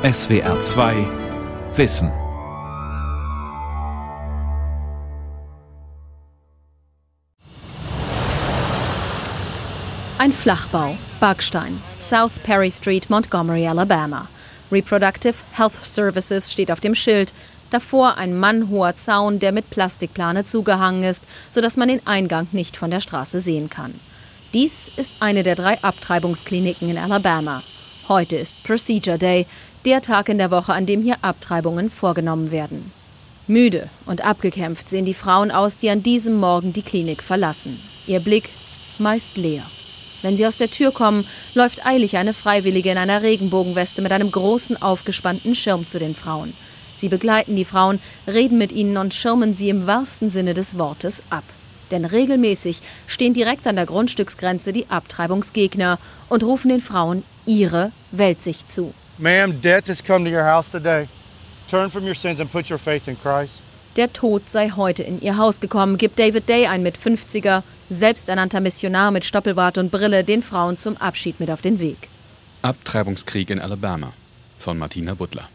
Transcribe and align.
SWR 0.00 0.60
2 0.60 0.94
Wissen. 1.74 2.12
Ein 10.18 10.30
Flachbau, 10.30 10.96
Backstein, 11.18 11.82
South 11.98 12.38
Perry 12.44 12.70
Street, 12.70 13.10
Montgomery, 13.10 13.66
Alabama. 13.66 14.28
Reproductive 14.70 15.34
Health 15.54 15.84
Services 15.84 16.52
steht 16.52 16.70
auf 16.70 16.78
dem 16.78 16.94
Schild. 16.94 17.32
Davor 17.72 18.18
ein 18.18 18.38
mannhoher 18.38 18.94
Zaun, 18.94 19.40
der 19.40 19.50
mit 19.50 19.68
Plastikplane 19.68 20.44
zugehangen 20.44 21.02
ist, 21.02 21.24
sodass 21.50 21.76
man 21.76 21.88
den 21.88 22.06
Eingang 22.06 22.46
nicht 22.52 22.76
von 22.76 22.92
der 22.92 23.00
Straße 23.00 23.40
sehen 23.40 23.68
kann. 23.68 23.98
Dies 24.54 24.92
ist 24.94 25.14
eine 25.18 25.42
der 25.42 25.56
drei 25.56 25.82
Abtreibungskliniken 25.82 26.88
in 26.88 26.98
Alabama. 26.98 27.64
Heute 28.08 28.36
ist 28.36 28.62
Procedure 28.62 29.18
Day, 29.18 29.44
der 29.84 30.02
Tag 30.02 30.28
in 30.28 30.38
der 30.38 30.50
Woche, 30.50 30.72
an 30.72 30.86
dem 30.86 31.02
hier 31.02 31.16
Abtreibungen 31.22 31.90
vorgenommen 31.90 32.50
werden. 32.50 32.92
Müde 33.46 33.88
und 34.04 34.24
abgekämpft 34.24 34.90
sehen 34.90 35.04
die 35.04 35.14
Frauen 35.14 35.50
aus, 35.50 35.78
die 35.78 35.88
an 35.88 36.02
diesem 36.02 36.36
Morgen 36.36 36.72
die 36.72 36.82
Klinik 36.82 37.22
verlassen. 37.22 37.80
Ihr 38.06 38.20
Blick 38.20 38.50
meist 38.98 39.36
leer. 39.36 39.62
Wenn 40.20 40.36
sie 40.36 40.46
aus 40.46 40.56
der 40.56 40.70
Tür 40.70 40.92
kommen, 40.92 41.26
läuft 41.54 41.86
eilig 41.86 42.16
eine 42.16 42.34
Freiwillige 42.34 42.90
in 42.90 42.98
einer 42.98 43.22
Regenbogenweste 43.22 44.02
mit 44.02 44.12
einem 44.12 44.30
großen 44.30 44.80
aufgespannten 44.82 45.54
Schirm 45.54 45.86
zu 45.86 45.98
den 45.98 46.14
Frauen. 46.14 46.54
Sie 46.96 47.08
begleiten 47.08 47.54
die 47.54 47.64
Frauen, 47.64 48.00
reden 48.26 48.58
mit 48.58 48.72
ihnen 48.72 48.96
und 48.96 49.14
schirmen 49.14 49.54
sie 49.54 49.68
im 49.68 49.86
wahrsten 49.86 50.30
Sinne 50.30 50.54
des 50.54 50.76
Wortes 50.76 51.22
ab. 51.30 51.44
Denn 51.92 52.04
regelmäßig 52.04 52.80
stehen 53.06 53.32
direkt 53.32 53.66
an 53.66 53.76
der 53.76 53.86
Grundstücksgrenze 53.86 54.72
die 54.72 54.90
Abtreibungsgegner 54.90 55.98
und 56.28 56.42
rufen 56.42 56.68
den 56.68 56.80
Frauen 56.80 57.22
ihre 57.46 57.92
Weltsicht 58.10 58.70
zu. 58.70 58.92
Ma'am, 59.20 59.60
death 59.60 59.88
has 59.88 60.00
come 60.00 60.24
to 60.24 60.30
your 60.30 60.44
house 60.44 60.70
today. 60.70 61.08
Turn 61.68 61.90
from 61.90 62.04
your 62.04 62.14
sins 62.14 62.38
and 62.38 62.48
put 62.50 62.70
your 62.70 62.78
faith 62.78 63.08
in 63.08 63.16
Christ. 63.16 63.60
Der 63.96 64.12
Tod 64.12 64.48
sei 64.48 64.70
heute 64.70 65.02
in 65.02 65.20
ihr 65.20 65.36
Haus 65.36 65.58
gekommen, 65.58 65.98
gibt 65.98 66.20
David 66.20 66.48
Day, 66.48 66.66
ein 66.66 66.84
mit 66.84 66.96
50er, 66.96 67.64
selbsternannter 67.90 68.60
Missionar 68.60 69.10
mit 69.10 69.24
Stoppelbart 69.24 69.76
und 69.76 69.90
Brille, 69.90 70.22
den 70.22 70.40
Frauen 70.40 70.78
zum 70.78 70.96
Abschied 70.98 71.40
mit 71.40 71.50
auf 71.50 71.62
den 71.62 71.80
Weg. 71.80 72.08
Abtreibungskrieg 72.62 73.50
in 73.50 73.58
Alabama 73.58 74.12
von 74.56 74.78
Martina 74.78 75.14
Butler. 75.14 75.48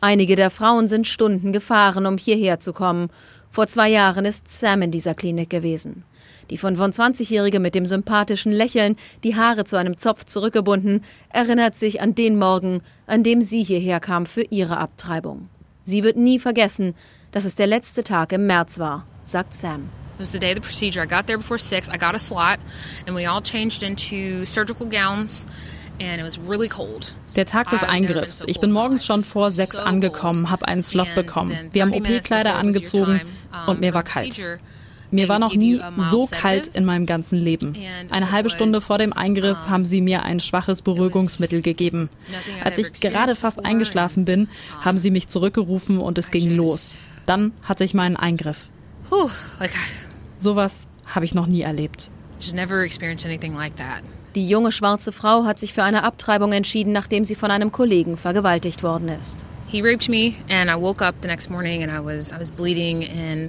Einige 0.00 0.34
der 0.34 0.50
Frauen 0.50 0.88
sind 0.88 1.06
Stunden 1.06 1.52
gefahren, 1.52 2.06
um 2.06 2.16
hierher 2.16 2.58
zu 2.60 2.72
kommen. 2.72 3.10
Vor 3.50 3.66
zwei 3.66 3.90
Jahren 3.90 4.24
ist 4.24 4.48
Sam 4.48 4.80
in 4.80 4.90
dieser 4.90 5.14
Klinik 5.14 5.50
gewesen. 5.50 6.04
Die 6.50 6.58
25-Jährige 6.58 7.60
mit 7.60 7.74
dem 7.74 7.86
sympathischen 7.86 8.52
Lächeln, 8.52 8.96
die 9.24 9.36
Haare 9.36 9.64
zu 9.64 9.76
einem 9.76 9.98
Zopf 9.98 10.24
zurückgebunden, 10.24 11.02
erinnert 11.28 11.74
sich 11.74 12.00
an 12.00 12.14
den 12.14 12.38
Morgen, 12.38 12.82
an 13.06 13.22
dem 13.22 13.40
sie 13.42 13.62
hierher 13.62 14.00
kam 14.00 14.26
für 14.26 14.42
ihre 14.42 14.78
Abtreibung. 14.78 15.48
Sie 15.84 16.02
wird 16.02 16.16
nie 16.16 16.38
vergessen, 16.38 16.94
dass 17.32 17.44
es 17.44 17.54
der 17.54 17.66
letzte 17.66 18.02
Tag 18.02 18.32
im 18.32 18.46
März 18.46 18.78
war, 18.78 19.06
sagt 19.24 19.54
Sam. 19.54 19.88
It 20.14 20.20
was 20.20 20.32
the 20.32 20.38
day 20.38 20.52
of 20.52 20.56
the 20.56 20.60
procedure. 20.62 21.02
I 21.02 21.06
got 21.06 21.26
there 21.26 21.36
before 21.36 21.58
six. 21.58 21.88
I 21.88 21.98
got 21.98 22.14
a 22.14 22.18
slot, 22.18 22.58
and 23.06 23.14
we 23.14 23.28
all 23.28 23.42
changed 23.42 23.82
into 23.82 24.46
surgical 24.46 24.86
gowns. 24.86 25.46
Der 25.98 27.46
Tag 27.46 27.70
des 27.70 27.82
Eingriffs. 27.82 28.44
Ich 28.46 28.60
bin 28.60 28.70
morgens 28.70 29.06
schon 29.06 29.24
vor 29.24 29.50
sechs 29.50 29.76
angekommen, 29.76 30.50
habe 30.50 30.68
einen 30.68 30.82
Slot 30.82 31.14
bekommen. 31.14 31.70
Wir 31.72 31.82
haben 31.82 31.94
OP-Kleider 31.94 32.54
angezogen 32.54 33.22
und 33.66 33.80
mir 33.80 33.94
war 33.94 34.02
kalt. 34.02 34.60
Mir 35.10 35.28
war 35.28 35.38
noch 35.38 35.54
nie 35.54 35.80
so 36.10 36.26
kalt 36.30 36.68
in 36.68 36.84
meinem 36.84 37.06
ganzen 37.06 37.38
Leben. 37.38 37.76
Eine 38.10 38.32
halbe 38.32 38.50
Stunde 38.50 38.80
vor 38.80 38.98
dem 38.98 39.12
Eingriff 39.12 39.58
haben 39.68 39.84
sie 39.84 40.00
mir 40.00 40.22
ein 40.22 40.40
schwaches 40.40 40.82
Beruhigungsmittel 40.82 41.62
gegeben. 41.62 42.08
Als 42.64 42.78
ich 42.78 42.92
gerade 42.92 43.36
fast 43.36 43.64
eingeschlafen 43.64 44.24
bin, 44.24 44.48
haben 44.80 44.98
sie 44.98 45.10
mich 45.10 45.28
zurückgerufen 45.28 45.98
und 45.98 46.18
es 46.18 46.30
ging 46.30 46.50
los. 46.50 46.96
Dann 47.26 47.52
hatte 47.62 47.84
ich 47.84 47.94
meinen 47.94 48.16
Eingriff. 48.16 48.68
Sowas 50.38 50.86
habe 51.06 51.24
ich 51.24 51.34
noch 51.34 51.46
nie 51.46 51.62
erlebt. 51.62 52.10
Die 54.34 54.48
junge 54.48 54.70
schwarze 54.70 55.12
Frau 55.12 55.44
hat 55.44 55.58
sich 55.58 55.72
für 55.72 55.82
eine 55.82 56.02
Abtreibung 56.02 56.52
entschieden, 56.52 56.92
nachdem 56.92 57.24
sie 57.24 57.34
von 57.34 57.50
einem 57.50 57.72
Kollegen 57.72 58.16
vergewaltigt 58.16 58.82
worden 58.82 59.08
ist. 59.08 59.46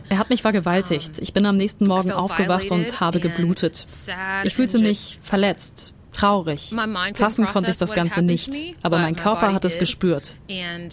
Er 0.09 0.17
hat 0.17 0.29
mich 0.29 0.41
vergewaltigt. 0.41 1.19
Ich 1.19 1.33
bin 1.33 1.45
am 1.45 1.57
nächsten 1.57 1.85
Morgen 1.87 2.11
aufgewacht 2.11 2.71
und 2.71 2.99
habe 2.99 3.19
geblutet. 3.19 3.85
Ich 4.43 4.55
fühlte 4.55 4.79
mich 4.79 5.19
verletzt, 5.21 5.93
traurig. 6.13 6.73
Fassen 7.13 7.45
konnte 7.45 7.69
ich 7.71 7.77
das 7.77 7.93
Ganze 7.93 8.21
nicht, 8.23 8.51
aber 8.81 8.97
mein 8.97 9.15
Körper 9.15 9.53
hat 9.53 9.63
es 9.65 9.77
gespürt. 9.77 10.37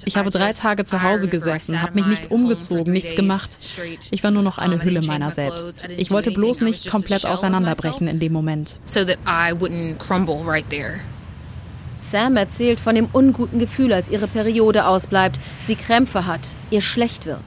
Ich 0.05 0.17
habe 0.17 0.31
drei 0.31 0.53
Tage 0.53 0.85
zu 0.85 1.03
Hause 1.03 1.29
gesessen, 1.29 1.81
habe 1.81 1.95
mich 1.95 2.07
nicht 2.07 2.31
umgezogen, 2.31 2.93
nichts 2.93 3.15
gemacht. 3.17 3.59
Ich 4.11 4.23
war 4.23 4.31
nur 4.31 4.43
noch 4.43 4.59
eine 4.59 4.83
Hülle 4.85 5.01
meiner 5.03 5.31
selbst. 5.31 5.87
Ich 5.97 6.11
wollte 6.11 6.31
bloß 6.33 6.61
nicht 6.61 6.91
komplett 6.91 7.25
auseinanderbrechen 7.27 8.09
in 8.09 8.21
dem 8.21 8.33
Moment. 8.33 8.79
Sam 12.05 12.37
erzählt 12.37 12.81
von 12.81 12.95
dem 12.95 13.09
unguten 13.13 13.59
Gefühl, 13.59 13.93
als 13.93 14.11
ihre 14.11 14.29
Periode 14.29 14.87
ausbleibt, 14.87 15.41
sie 15.63 15.75
Krämpfe 15.75 16.27
hat, 16.27 16.55
ihr 16.71 16.83
schlecht 16.83 17.25
wird. 17.25 17.41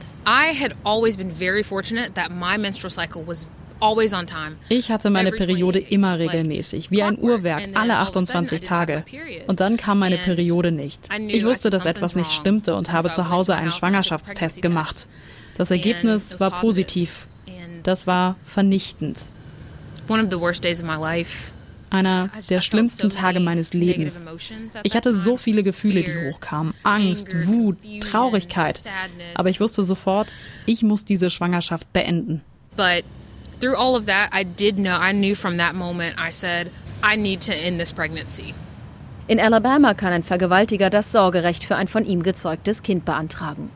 Ich 4.68 4.90
hatte 4.90 5.10
meine 5.10 5.30
Periode 5.30 5.78
immer 5.78 6.18
regelmäßig, 6.18 6.90
wie 6.90 7.02
ein 7.02 7.18
Uhrwerk, 7.18 7.68
alle 7.74 7.96
28 7.98 8.62
Tage. 8.62 9.04
Und 9.46 9.60
dann 9.60 9.76
kam 9.76 10.00
meine 10.00 10.18
Periode 10.18 10.72
nicht. 10.72 11.08
Ich 11.28 11.44
wusste, 11.44 11.70
dass 11.70 11.86
etwas 11.86 12.16
nicht 12.16 12.32
stimmte 12.32 12.74
und 12.74 12.92
habe 12.92 13.12
zu 13.12 13.30
Hause 13.30 13.54
einen 13.54 13.70
Schwangerschaftstest 13.70 14.60
gemacht. 14.60 15.06
Das 15.56 15.70
Ergebnis 15.70 16.40
war 16.40 16.60
positiv. 16.60 17.28
Das 17.84 18.06
war 18.08 18.36
vernichtend. 18.44 19.26
One 20.08 20.22
of 20.22 20.28
the 20.30 20.40
worst 20.40 20.64
days 20.64 20.82
of 20.82 20.86
my 20.86 20.96
life 20.96 21.52
einer 21.90 22.30
der 22.50 22.60
schlimmsten 22.60 23.10
Tage 23.10 23.40
meines 23.40 23.72
Lebens. 23.72 24.26
Ich 24.82 24.94
hatte 24.94 25.14
so 25.14 25.36
viele 25.36 25.62
Gefühle, 25.62 26.02
die 26.02 26.30
hochkamen. 26.30 26.74
Angst, 26.82 27.28
Wut, 27.46 27.78
Traurigkeit. 28.00 28.80
Aber 29.34 29.48
ich 29.48 29.60
wusste 29.60 29.84
sofort, 29.84 30.36
ich 30.66 30.82
muss 30.82 31.04
diese 31.04 31.30
Schwangerschaft 31.30 31.92
beenden. 31.92 32.42
But 32.76 33.04
through 33.60 33.76
all 33.76 33.96
of 33.96 34.06
that, 34.06 34.30
I 34.32 34.44
did 34.44 34.76
know, 34.76 34.96
I 35.00 35.12
knew 35.12 35.34
from 35.34 35.58
that 35.58 35.74
moment, 35.74 36.16
I 36.18 36.30
said, 36.30 36.70
I 37.02 37.16
need 37.16 37.40
to 37.46 37.52
end 37.52 37.78
this 37.78 37.92
pregnancy. 37.92 38.54
In 39.26 39.38
Alabama 39.38 39.92
kann 39.94 40.12
ein 40.12 40.22
Vergewaltiger 40.22 40.88
das 40.88 41.12
Sorgerecht 41.12 41.62
für 41.64 41.76
ein 41.76 41.86
von 41.86 42.06
ihm 42.06 42.22
gezeugtes 42.22 42.82
Kind 42.82 43.04
beantragen. 43.04 43.70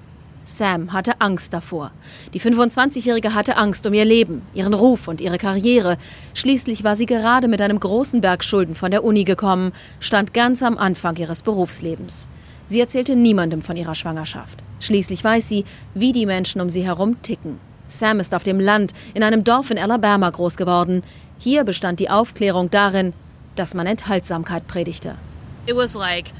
Sam 0.56 0.92
hatte 0.92 1.20
Angst 1.20 1.52
davor. 1.52 1.90
Die 2.34 2.40
25-Jährige 2.40 3.34
hatte 3.34 3.56
Angst 3.56 3.86
um 3.86 3.94
ihr 3.94 4.04
Leben, 4.04 4.42
ihren 4.54 4.74
Ruf 4.74 5.08
und 5.08 5.20
ihre 5.20 5.38
Karriere. 5.38 5.98
Schließlich 6.34 6.84
war 6.84 6.96
sie 6.96 7.06
gerade 7.06 7.48
mit 7.48 7.60
einem 7.60 7.80
großen 7.80 8.20
Berg 8.20 8.44
Schulden 8.44 8.74
von 8.74 8.90
der 8.90 9.04
Uni 9.04 9.24
gekommen, 9.24 9.72
stand 10.00 10.34
ganz 10.34 10.62
am 10.62 10.78
Anfang 10.78 11.16
ihres 11.16 11.42
Berufslebens. 11.42 12.28
Sie 12.68 12.80
erzählte 12.80 13.16
niemandem 13.16 13.62
von 13.62 13.76
ihrer 13.76 13.94
Schwangerschaft. 13.94 14.58
Schließlich 14.80 15.22
weiß 15.22 15.48
sie, 15.48 15.64
wie 15.94 16.12
die 16.12 16.26
Menschen 16.26 16.60
um 16.60 16.68
sie 16.68 16.84
herum 16.84 17.20
ticken. 17.22 17.58
Sam 17.88 18.20
ist 18.20 18.34
auf 18.34 18.44
dem 18.44 18.60
Land, 18.60 18.92
in 19.14 19.22
einem 19.22 19.44
Dorf 19.44 19.70
in 19.70 19.78
Alabama 19.78 20.30
groß 20.30 20.56
geworden. 20.56 21.02
Hier 21.38 21.64
bestand 21.64 22.00
die 22.00 22.10
Aufklärung 22.10 22.70
darin, 22.70 23.12
dass 23.56 23.74
man 23.74 23.86
Enthaltsamkeit 23.86 24.66
predigte. 24.66 25.16
It 25.66 25.76
was 25.76 25.94
like 25.94 26.32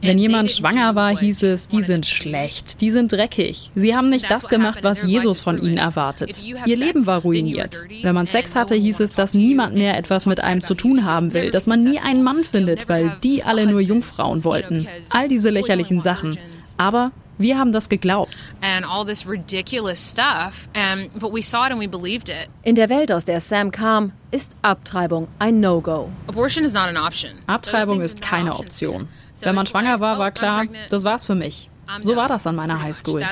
wenn 0.00 0.18
jemand 0.18 0.50
schwanger 0.50 0.94
war, 0.94 1.16
hieß 1.16 1.42
es, 1.44 1.66
die 1.66 1.82
sind 1.82 2.06
schlecht, 2.06 2.80
die 2.80 2.90
sind 2.90 3.12
dreckig. 3.12 3.70
Sie 3.74 3.94
haben 3.94 4.08
nicht 4.08 4.30
das 4.30 4.48
gemacht, 4.48 4.80
was 4.82 5.02
Jesus 5.02 5.40
von 5.40 5.60
ihnen 5.62 5.78
erwartet. 5.78 6.42
Ihr 6.42 6.76
Leben 6.76 7.06
war 7.06 7.22
ruiniert. 7.22 7.84
Wenn 8.02 8.14
man 8.14 8.26
Sex 8.26 8.54
hatte, 8.54 8.74
hieß 8.74 9.00
es, 9.00 9.14
dass 9.14 9.34
niemand 9.34 9.74
mehr 9.74 9.96
etwas 9.96 10.26
mit 10.26 10.40
einem 10.40 10.62
zu 10.62 10.74
tun 10.74 11.04
haben 11.04 11.32
will, 11.32 11.50
dass 11.50 11.66
man 11.66 11.80
nie 11.80 11.98
einen 11.98 12.22
Mann 12.22 12.44
findet, 12.44 12.88
weil 12.88 13.16
die 13.22 13.42
alle 13.42 13.66
nur 13.66 13.80
Jungfrauen 13.80 14.44
wollten. 14.44 14.88
All 15.10 15.28
diese 15.28 15.50
lächerlichen 15.50 16.00
Sachen. 16.00 16.38
Aber 16.76 17.12
wir 17.38 17.58
haben 17.58 17.72
das 17.72 17.88
geglaubt. 17.88 18.48
In 22.62 22.74
der 22.74 22.90
Welt, 22.90 23.12
aus 23.12 23.24
der 23.24 23.40
Sam 23.40 23.70
kam, 23.70 24.12
ist 24.30 24.52
Abtreibung 24.62 25.28
ein 25.38 25.60
No-Go. 25.60 26.10
Abtreibung 27.46 28.00
ist 28.00 28.20
keine 28.20 28.56
Option. 28.56 29.08
Wenn 29.40 29.54
man 29.54 29.66
schwanger 29.66 30.00
war, 30.00 30.18
war 30.18 30.32
klar, 30.32 30.66
das 30.90 31.04
war's 31.04 31.24
für 31.24 31.34
mich. 31.34 31.68
So 32.00 32.16
war 32.16 32.28
das 32.28 32.46
an 32.46 32.56
meiner 32.56 32.82
Highschool. 32.82 33.24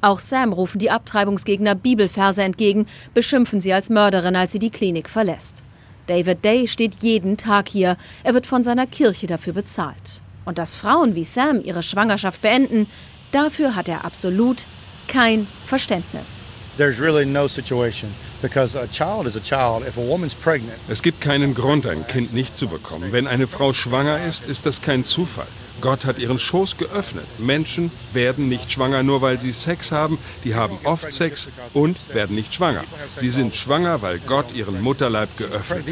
Auch 0.00 0.18
Sam 0.18 0.52
rufen 0.52 0.78
die 0.78 0.90
Abtreibungsgegner 0.90 1.74
Bibelverse 1.74 2.42
entgegen, 2.42 2.86
beschimpfen 3.14 3.60
sie 3.60 3.72
als 3.72 3.88
Mörderin, 3.88 4.34
als 4.34 4.52
sie 4.52 4.58
die 4.58 4.70
Klinik 4.70 5.08
verlässt. 5.08 5.62
David 6.08 6.44
Day 6.44 6.66
steht 6.66 6.96
jeden 7.02 7.36
Tag 7.36 7.68
hier. 7.68 7.96
Er 8.24 8.34
wird 8.34 8.46
von 8.46 8.64
seiner 8.64 8.86
Kirche 8.86 9.28
dafür 9.28 9.52
bezahlt. 9.52 10.20
Und 10.44 10.58
dass 10.58 10.74
Frauen 10.74 11.14
wie 11.14 11.24
Sam 11.24 11.62
ihre 11.62 11.82
Schwangerschaft 11.82 12.42
beenden, 12.42 12.86
dafür 13.30 13.76
hat 13.76 13.88
er 13.88 14.04
absolut 14.04 14.64
kein 15.08 15.46
Verständnis. 15.66 16.46
there's 16.76 16.98
really 16.98 17.24
no 17.24 17.46
situation 17.46 18.10
because 18.40 18.74
a 18.74 18.86
child 18.86 19.26
is 19.26 19.36
a 19.36 19.40
child. 19.40 19.86
If 19.86 19.98
a 19.98 20.00
woman's 20.00 20.34
pregnant, 20.34 20.78
es 20.88 21.02
gibt 21.02 21.20
keinen 21.20 21.54
Grund, 21.54 21.86
ein 21.86 22.06
Kind 22.06 22.32
nicht 22.32 22.56
zu 22.56 22.66
bekommen. 22.66 23.12
Wenn 23.12 23.26
eine 23.26 23.46
Frau 23.46 23.72
schwanger 23.72 24.24
ist, 24.26 24.44
ist 24.44 24.66
das 24.66 24.80
kein 24.80 25.04
Zufall. 25.04 25.46
Gott 25.80 26.04
hat 26.04 26.18
ihren 26.18 26.38
Schoß 26.38 26.76
geöffnet. 26.76 27.26
Menschen 27.38 27.90
werden 28.12 28.48
nicht 28.48 28.70
schwanger, 28.70 29.02
nur 29.02 29.20
weil 29.20 29.40
sie 29.40 29.52
Sex 29.52 29.90
haben. 29.90 30.18
Die 30.44 30.54
haben 30.54 30.78
oft 30.84 31.10
Sex 31.10 31.48
und 31.72 31.96
werden 32.14 32.36
nicht 32.36 32.54
schwanger. 32.54 32.84
Sie 33.16 33.30
sind 33.30 33.54
schwanger, 33.54 34.00
weil 34.00 34.20
Gott 34.20 34.54
ihren 34.54 34.80
Mutterleib 34.80 35.36
geöffnet. 35.36 35.84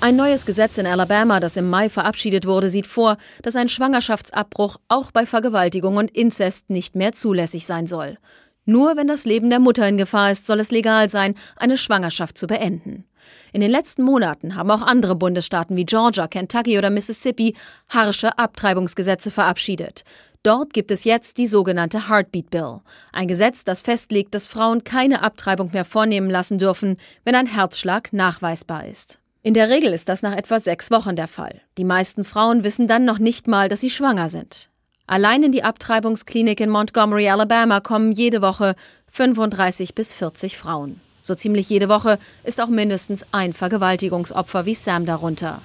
Ein 0.00 0.14
neues 0.14 0.46
Gesetz 0.46 0.78
in 0.78 0.86
Alabama, 0.86 1.40
das 1.40 1.56
im 1.56 1.68
Mai 1.68 1.88
verabschiedet 1.88 2.46
wurde, 2.46 2.68
sieht 2.68 2.86
vor, 2.86 3.16
dass 3.42 3.56
ein 3.56 3.68
Schwangerschaftsabbruch 3.68 4.76
auch 4.86 5.10
bei 5.10 5.26
Vergewaltigung 5.26 5.96
und 5.96 6.12
Inzest 6.12 6.70
nicht 6.70 6.94
mehr 6.94 7.12
zulässig 7.12 7.66
sein 7.66 7.88
soll. 7.88 8.16
Nur 8.64 8.96
wenn 8.96 9.08
das 9.08 9.24
Leben 9.24 9.50
der 9.50 9.58
Mutter 9.58 9.88
in 9.88 9.96
Gefahr 9.96 10.30
ist, 10.30 10.46
soll 10.46 10.60
es 10.60 10.70
legal 10.70 11.10
sein, 11.10 11.34
eine 11.56 11.76
Schwangerschaft 11.76 12.38
zu 12.38 12.46
beenden. 12.46 13.06
In 13.52 13.60
den 13.60 13.72
letzten 13.72 14.04
Monaten 14.04 14.54
haben 14.54 14.70
auch 14.70 14.82
andere 14.82 15.16
Bundesstaaten 15.16 15.76
wie 15.76 15.84
Georgia, 15.84 16.28
Kentucky 16.28 16.78
oder 16.78 16.90
Mississippi 16.90 17.56
harsche 17.90 18.38
Abtreibungsgesetze 18.38 19.32
verabschiedet. 19.32 20.04
Dort 20.44 20.72
gibt 20.72 20.92
es 20.92 21.02
jetzt 21.02 21.38
die 21.38 21.48
sogenannte 21.48 22.08
Heartbeat 22.08 22.50
Bill, 22.50 22.82
ein 23.12 23.26
Gesetz, 23.26 23.64
das 23.64 23.82
festlegt, 23.82 24.36
dass 24.36 24.46
Frauen 24.46 24.84
keine 24.84 25.22
Abtreibung 25.22 25.72
mehr 25.72 25.84
vornehmen 25.84 26.30
lassen 26.30 26.58
dürfen, 26.58 26.98
wenn 27.24 27.34
ein 27.34 27.46
Herzschlag 27.46 28.12
nachweisbar 28.12 28.86
ist. 28.86 29.18
In 29.48 29.54
der 29.54 29.70
Regel 29.70 29.94
ist 29.94 30.10
das 30.10 30.20
nach 30.20 30.36
etwa 30.36 30.60
sechs 30.60 30.90
Wochen 30.90 31.16
der 31.16 31.26
Fall. 31.26 31.62
Die 31.78 31.84
meisten 31.84 32.22
Frauen 32.22 32.64
wissen 32.64 32.86
dann 32.86 33.06
noch 33.06 33.18
nicht 33.18 33.48
mal, 33.48 33.70
dass 33.70 33.80
sie 33.80 33.88
schwanger 33.88 34.28
sind. 34.28 34.68
Allein 35.06 35.42
in 35.42 35.52
die 35.52 35.62
Abtreibungsklinik 35.62 36.60
in 36.60 36.68
Montgomery, 36.68 37.30
Alabama 37.30 37.80
kommen 37.80 38.12
jede 38.12 38.42
Woche 38.42 38.74
35 39.10 39.94
bis 39.94 40.12
40 40.12 40.58
Frauen. 40.58 41.00
So 41.22 41.34
ziemlich 41.34 41.70
jede 41.70 41.88
Woche 41.88 42.18
ist 42.44 42.60
auch 42.60 42.68
mindestens 42.68 43.24
ein 43.32 43.54
Vergewaltigungsopfer 43.54 44.66
wie 44.66 44.74
Sam 44.74 45.06
darunter. 45.06 45.62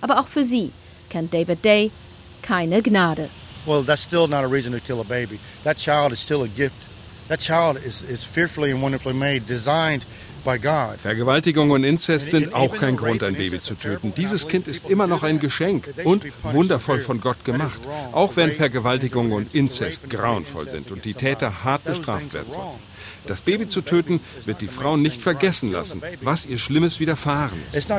Aber 0.00 0.18
auch 0.18 0.28
für 0.28 0.42
sie 0.42 0.72
kennt 1.10 1.34
David 1.34 1.62
Day 1.62 1.90
keine 2.40 2.80
Gnade. 2.80 3.28
Well, 3.66 3.84
that's 3.84 4.02
still 4.02 4.26
not 4.28 4.44
a 4.44 4.48
reason 4.48 4.72
to 4.72 4.80
kill 4.80 5.02
a 5.02 5.04
baby. 5.04 5.38
That 5.62 5.76
child 5.76 6.10
is 6.10 6.22
still 6.22 6.42
a 6.42 6.48
gift. 6.48 6.86
That 7.28 7.40
child 7.40 7.76
is, 7.84 8.00
is 8.00 8.24
fearfully 8.24 8.72
and 8.72 8.80
wonderfully 8.80 9.14
made, 9.14 9.46
designed 9.46 10.06
Vergewaltigung 10.46 11.70
und 11.70 11.84
Inzest 11.84 12.30
sind 12.30 12.54
auch 12.54 12.76
kein 12.76 12.96
Grund, 12.96 13.22
ein 13.22 13.34
Baby 13.34 13.60
zu 13.60 13.74
töten. 13.74 14.14
Dieses 14.16 14.46
Kind 14.46 14.68
ist 14.68 14.88
immer 14.88 15.06
noch 15.06 15.22
ein 15.22 15.40
Geschenk 15.40 15.92
und 16.04 16.24
wundervoll 16.44 17.00
von 17.00 17.20
Gott 17.20 17.44
gemacht. 17.44 17.80
Auch 18.12 18.36
wenn 18.36 18.52
Vergewaltigung 18.52 19.32
und 19.32 19.54
Inzest 19.54 20.08
grauenvoll 20.08 20.68
sind 20.68 20.90
und 20.90 21.04
die 21.04 21.14
Täter 21.14 21.64
hart 21.64 21.84
bestraft 21.84 22.34
werden 22.34 22.52
sollen. 22.52 22.78
Das 23.26 23.42
Baby 23.42 23.66
zu 23.66 23.80
töten 23.80 24.20
wird 24.44 24.60
die 24.60 24.68
Frau 24.68 24.96
nicht 24.96 25.20
vergessen 25.20 25.72
lassen, 25.72 26.00
was 26.22 26.46
ihr 26.46 26.58
Schlimmes 26.58 27.00
widerfahren 27.00 27.60
ist. 27.72 27.90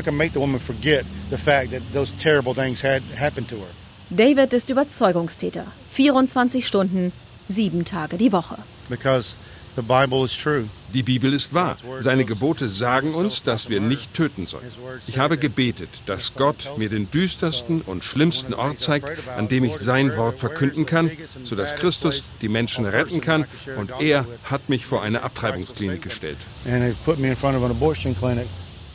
David 4.10 4.54
ist 4.54 4.70
Überzeugungstäter. 4.70 5.66
24 5.92 6.66
Stunden, 6.66 7.12
sieben 7.50 7.84
Tage 7.84 8.18
die 8.18 8.32
Woche. 8.32 8.58
Because 8.88 9.36
the 9.76 9.82
Bible 9.82 10.24
is 10.24 10.38
true. 10.38 10.70
Die 10.94 11.04
Bibel 11.04 11.34
ist 11.34 11.54
wahr. 11.54 11.78
Seine 12.00 12.24
Gebote 12.24 12.70
sagen 12.70 13.14
uns, 13.14 13.44
dass 13.44 13.70
wir 13.70 13.82
nicht 13.82 14.14
töten 14.14 14.46
sollen. 14.48 14.66
Ich 15.06 15.18
habe 15.18 15.38
gebetet, 15.38 15.90
dass 16.06 16.34
Gott 16.36 16.72
mir 16.78 16.90
den 16.90 17.12
düstersten 17.12 17.82
und 17.82 18.04
schlimmsten 18.04 18.54
Ort 18.54 18.80
zeigt, 18.80 19.08
an 19.38 19.48
dem 19.48 19.66
ich 19.66 19.76
sein 19.76 20.16
Wort 20.16 20.40
verkünden 20.40 20.86
kann, 20.86 21.12
sodass 21.44 21.76
Christus 21.76 22.24
die 22.42 22.50
Menschen 22.50 22.86
retten 22.86 23.22
kann. 23.22 23.46
Und 23.78 23.92
er 24.00 24.26
hat 24.46 24.70
mich 24.70 24.86
vor 24.86 25.02
eine 25.02 25.24
Abtreibungsklinik 25.24 26.02
gestellt. 26.02 26.38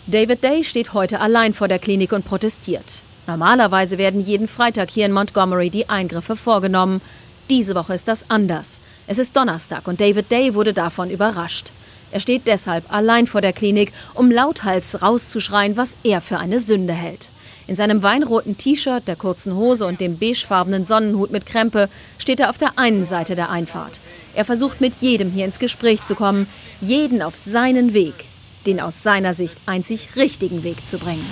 David 0.06 0.42
Day 0.42 0.64
steht 0.64 0.94
heute 0.94 1.20
allein 1.20 1.54
vor 1.54 1.68
der 1.68 1.78
Klinik 1.78 2.12
und 2.12 2.24
protestiert. 2.24 3.02
Normalerweise 3.26 3.98
werden 3.98 4.20
jeden 4.20 4.48
Freitag 4.48 4.90
hier 4.90 5.06
in 5.06 5.12
Montgomery 5.12 5.70
die 5.70 5.88
Eingriffe 5.88 6.36
vorgenommen. 6.36 7.00
Diese 7.48 7.74
Woche 7.74 7.94
ist 7.94 8.08
das 8.08 8.24
anders. 8.28 8.80
Es 9.06 9.18
ist 9.18 9.36
Donnerstag 9.36 9.86
und 9.86 10.00
David 10.00 10.30
Day 10.30 10.54
wurde 10.54 10.72
davon 10.72 11.10
überrascht. 11.10 11.70
Er 12.12 12.20
steht 12.20 12.46
deshalb 12.46 12.92
allein 12.92 13.26
vor 13.26 13.40
der 13.40 13.54
Klinik, 13.54 13.92
um 14.14 14.30
lauthals 14.30 15.02
rauszuschreien, 15.02 15.76
was 15.76 15.96
er 16.04 16.20
für 16.20 16.38
eine 16.38 16.60
Sünde 16.60 16.92
hält. 16.92 17.28
In 17.66 17.74
seinem 17.74 18.02
weinroten 18.02 18.58
T-Shirt, 18.58 19.08
der 19.08 19.16
kurzen 19.16 19.56
Hose 19.56 19.86
und 19.86 20.00
dem 20.00 20.18
beigefarbenen 20.18 20.84
Sonnenhut 20.84 21.30
mit 21.30 21.46
Krempe 21.46 21.88
steht 22.18 22.38
er 22.40 22.50
auf 22.50 22.58
der 22.58 22.78
einen 22.78 23.06
Seite 23.06 23.34
der 23.34 23.50
Einfahrt. 23.50 23.98
Er 24.34 24.44
versucht 24.44 24.80
mit 24.80 24.94
jedem 25.00 25.30
hier 25.30 25.46
ins 25.46 25.58
Gespräch 25.58 26.04
zu 26.04 26.14
kommen, 26.14 26.46
jeden 26.80 27.22
auf 27.22 27.34
seinen 27.34 27.94
Weg, 27.94 28.14
den 28.66 28.80
aus 28.80 29.02
seiner 29.02 29.32
Sicht 29.32 29.56
einzig 29.64 30.10
richtigen 30.16 30.64
Weg 30.64 30.86
zu 30.86 30.98
bringen. 30.98 31.24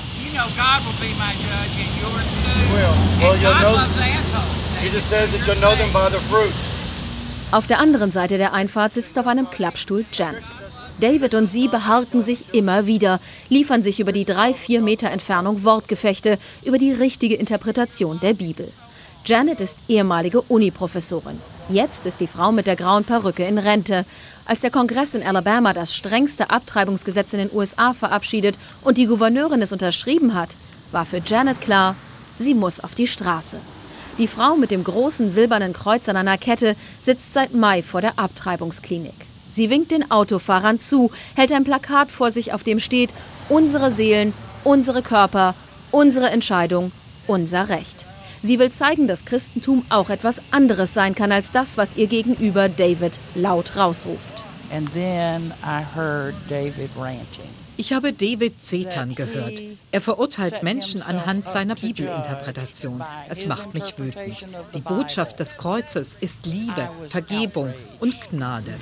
Auf 7.52 7.66
der 7.66 7.80
anderen 7.80 8.12
Seite 8.12 8.38
der 8.38 8.52
Einfahrt 8.52 8.94
sitzt 8.94 9.18
auf 9.18 9.26
einem 9.26 9.50
Klappstuhl 9.50 10.04
Janet. 10.12 10.69
David 11.00 11.34
und 11.34 11.48
sie 11.48 11.68
beharken 11.68 12.22
sich 12.22 12.52
immer 12.52 12.86
wieder, 12.86 13.20
liefern 13.48 13.82
sich 13.82 14.00
über 14.00 14.12
die 14.12 14.26
drei, 14.26 14.52
vier 14.52 14.82
Meter 14.82 15.10
Entfernung 15.10 15.64
Wortgefechte 15.64 16.38
über 16.64 16.76
die 16.76 16.92
richtige 16.92 17.36
Interpretation 17.36 18.20
der 18.20 18.34
Bibel. 18.34 18.70
Janet 19.24 19.60
ist 19.60 19.78
ehemalige 19.88 20.42
Uniprofessorin. 20.42 21.38
Jetzt 21.68 22.04
ist 22.04 22.20
die 22.20 22.26
Frau 22.26 22.52
mit 22.52 22.66
der 22.66 22.76
grauen 22.76 23.04
Perücke 23.04 23.44
in 23.44 23.58
Rente. 23.58 24.04
Als 24.44 24.60
der 24.60 24.70
Kongress 24.70 25.14
in 25.14 25.22
Alabama 25.22 25.72
das 25.72 25.94
strengste 25.94 26.50
Abtreibungsgesetz 26.50 27.32
in 27.32 27.38
den 27.38 27.50
USA 27.52 27.94
verabschiedet 27.94 28.56
und 28.82 28.98
die 28.98 29.06
Gouverneurin 29.06 29.62
es 29.62 29.72
unterschrieben 29.72 30.34
hat, 30.34 30.50
war 30.92 31.06
für 31.06 31.22
Janet 31.24 31.60
klar, 31.60 31.96
sie 32.38 32.54
muss 32.54 32.80
auf 32.80 32.94
die 32.94 33.06
Straße. 33.06 33.56
Die 34.18 34.26
Frau 34.26 34.56
mit 34.56 34.70
dem 34.70 34.84
großen 34.84 35.30
silbernen 35.30 35.72
Kreuz 35.72 36.08
an 36.08 36.16
einer 36.16 36.36
Kette 36.36 36.76
sitzt 37.00 37.32
seit 37.32 37.54
Mai 37.54 37.82
vor 37.82 38.00
der 38.00 38.18
Abtreibungsklinik. 38.18 39.29
Sie 39.52 39.70
winkt 39.70 39.90
den 39.90 40.10
Autofahrern 40.10 40.78
zu, 40.78 41.10
hält 41.34 41.52
ein 41.52 41.64
Plakat 41.64 42.10
vor 42.10 42.30
sich, 42.30 42.52
auf 42.52 42.62
dem 42.62 42.80
steht 42.80 43.12
Unsere 43.48 43.90
Seelen, 43.90 44.32
unsere 44.62 45.02
Körper, 45.02 45.54
unsere 45.90 46.30
Entscheidung, 46.30 46.92
unser 47.26 47.68
Recht. 47.68 48.06
Sie 48.42 48.58
will 48.58 48.70
zeigen, 48.70 49.06
dass 49.06 49.24
Christentum 49.24 49.84
auch 49.90 50.08
etwas 50.08 50.40
anderes 50.50 50.94
sein 50.94 51.14
kann 51.14 51.32
als 51.32 51.50
das, 51.50 51.76
was 51.76 51.96
ihr 51.96 52.06
gegenüber 52.06 52.68
David 52.68 53.18
laut 53.34 53.76
rausruft. 53.76 54.44
And 54.72 54.92
then 54.94 55.52
I 55.62 55.82
heard 55.82 56.34
David 56.48 56.90
ranting. 56.96 57.59
Ich 57.80 57.94
habe 57.94 58.12
David 58.12 58.62
Zetern 58.62 59.14
gehört. 59.14 59.54
Er 59.90 60.02
verurteilt 60.02 60.62
Menschen 60.62 61.00
anhand 61.00 61.46
seiner 61.46 61.76
Bibelinterpretation. 61.76 63.02
Es 63.30 63.46
macht 63.46 63.72
mich 63.72 63.98
wütend. 63.98 64.36
Die 64.74 64.82
Botschaft 64.82 65.40
des 65.40 65.56
Kreuzes 65.56 66.14
ist 66.20 66.44
Liebe, 66.44 66.90
Vergebung 67.08 67.72
und 67.98 68.14
Gnade. 68.28 68.74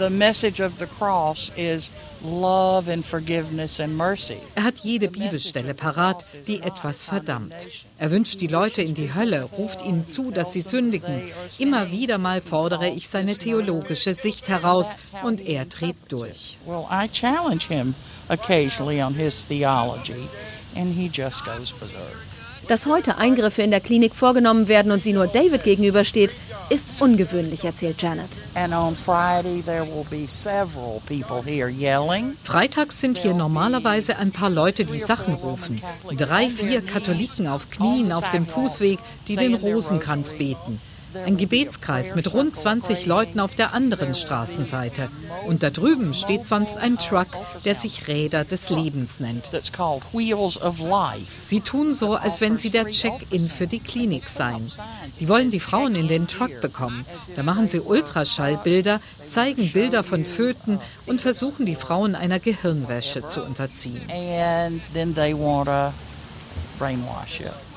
Er 4.56 4.64
hat 4.64 4.78
jede 4.78 5.08
Bibelstelle 5.08 5.75
parat, 5.75 6.25
die 6.49 6.61
etwas 6.61 7.04
verdammt. 7.04 7.54
Er 7.99 8.11
wünscht 8.11 8.40
die 8.40 8.49
Leute 8.49 8.82
in 8.82 8.94
die 8.94 9.14
Hölle, 9.14 9.44
ruft 9.44 9.84
ihnen 9.84 10.06
zu, 10.06 10.32
dass 10.32 10.52
sie 10.52 10.61
sündigen. 10.61 11.22
Immer 11.61 11.92
wieder 11.92 12.18
mal 12.18 12.40
fordere 12.40 12.88
ich 12.88 13.08
seine 13.08 13.37
theologische 13.37 14.12
Sicht 14.12 14.49
heraus 14.49 14.96
und 15.22 15.40
er 15.40 15.66
dreht 15.66 15.96
durch. 16.08 16.58
Well, 16.66 16.87
I 16.90 17.08
challenge 17.08 17.62
him 17.68 17.94
occasionally 18.28 19.02
on 19.02 19.14
his 19.14 19.47
theology, 19.47 20.28
and 20.76 20.94
he 20.94 21.08
just 21.08 21.44
goes 21.44 21.73
berserk. 21.73 22.28
Dass 22.68 22.85
heute 22.85 23.16
Eingriffe 23.16 23.62
in 23.62 23.70
der 23.70 23.80
Klinik 23.80 24.14
vorgenommen 24.14 24.68
werden 24.68 24.92
und 24.92 25.02
sie 25.02 25.14
nur 25.14 25.26
David 25.26 25.64
gegenübersteht, 25.64 26.35
ist 26.68 26.90
ungewöhnlich, 27.00 27.64
erzählt 27.64 28.02
Janet. 28.02 28.28
Freitags 32.44 33.00
sind 33.00 33.18
hier 33.18 33.32
normalerweise 33.32 34.18
ein 34.18 34.32
paar 34.32 34.50
Leute, 34.50 34.85
die 34.85 34.99
Sachen 34.99 35.32
rufen. 35.32 35.80
Drei, 36.14 36.50
vier 36.50 36.82
Katholiken 36.82 37.49
auf 37.49 37.70
Knien 37.70 38.12
auf 38.12 38.28
dem 38.28 38.47
Fußweg, 38.47 38.99
die 39.28 39.37
den 39.37 39.54
Rosenkranz 39.54 40.35
beten. 40.35 40.78
Ein 41.24 41.36
Gebetskreis 41.36 42.14
mit 42.14 42.32
rund 42.34 42.54
20 42.54 43.06
Leuten 43.06 43.40
auf 43.40 43.54
der 43.54 43.72
anderen 43.72 44.14
Straßenseite. 44.14 45.08
Und 45.46 45.62
da 45.62 45.70
drüben 45.70 46.12
steht 46.14 46.46
sonst 46.46 46.76
ein 46.76 46.98
Truck, 46.98 47.28
der 47.64 47.74
sich 47.74 48.08
Räder 48.08 48.44
des 48.44 48.70
Lebens 48.70 49.20
nennt. 49.20 49.50
Sie 51.42 51.60
tun 51.60 51.94
so, 51.94 52.14
als 52.16 52.40
wenn 52.40 52.56
sie 52.56 52.70
der 52.70 52.86
Check-in 52.86 53.48
für 53.48 53.66
die 53.66 53.80
Klinik 53.80 54.28
seien. 54.28 54.66
Die 55.20 55.28
wollen 55.28 55.50
die 55.50 55.60
Frauen 55.60 55.94
in 55.94 56.08
den 56.08 56.28
Truck 56.28 56.60
bekommen. 56.60 57.04
Da 57.36 57.42
machen 57.42 57.68
sie 57.68 57.80
Ultraschallbilder, 57.80 59.00
zeigen 59.26 59.72
Bilder 59.72 60.04
von 60.04 60.24
Föten 60.24 60.78
und 61.06 61.20
versuchen 61.20 61.66
die 61.66 61.74
Frauen 61.74 62.14
einer 62.14 62.38
Gehirnwäsche 62.38 63.26
zu 63.26 63.42
unterziehen. 63.42 64.02
And 64.10 64.80
then 64.92 65.14
they 65.14 65.34
want 65.34 65.66
to 65.66 65.92
brainwash 66.78 67.40
you. 67.40 67.67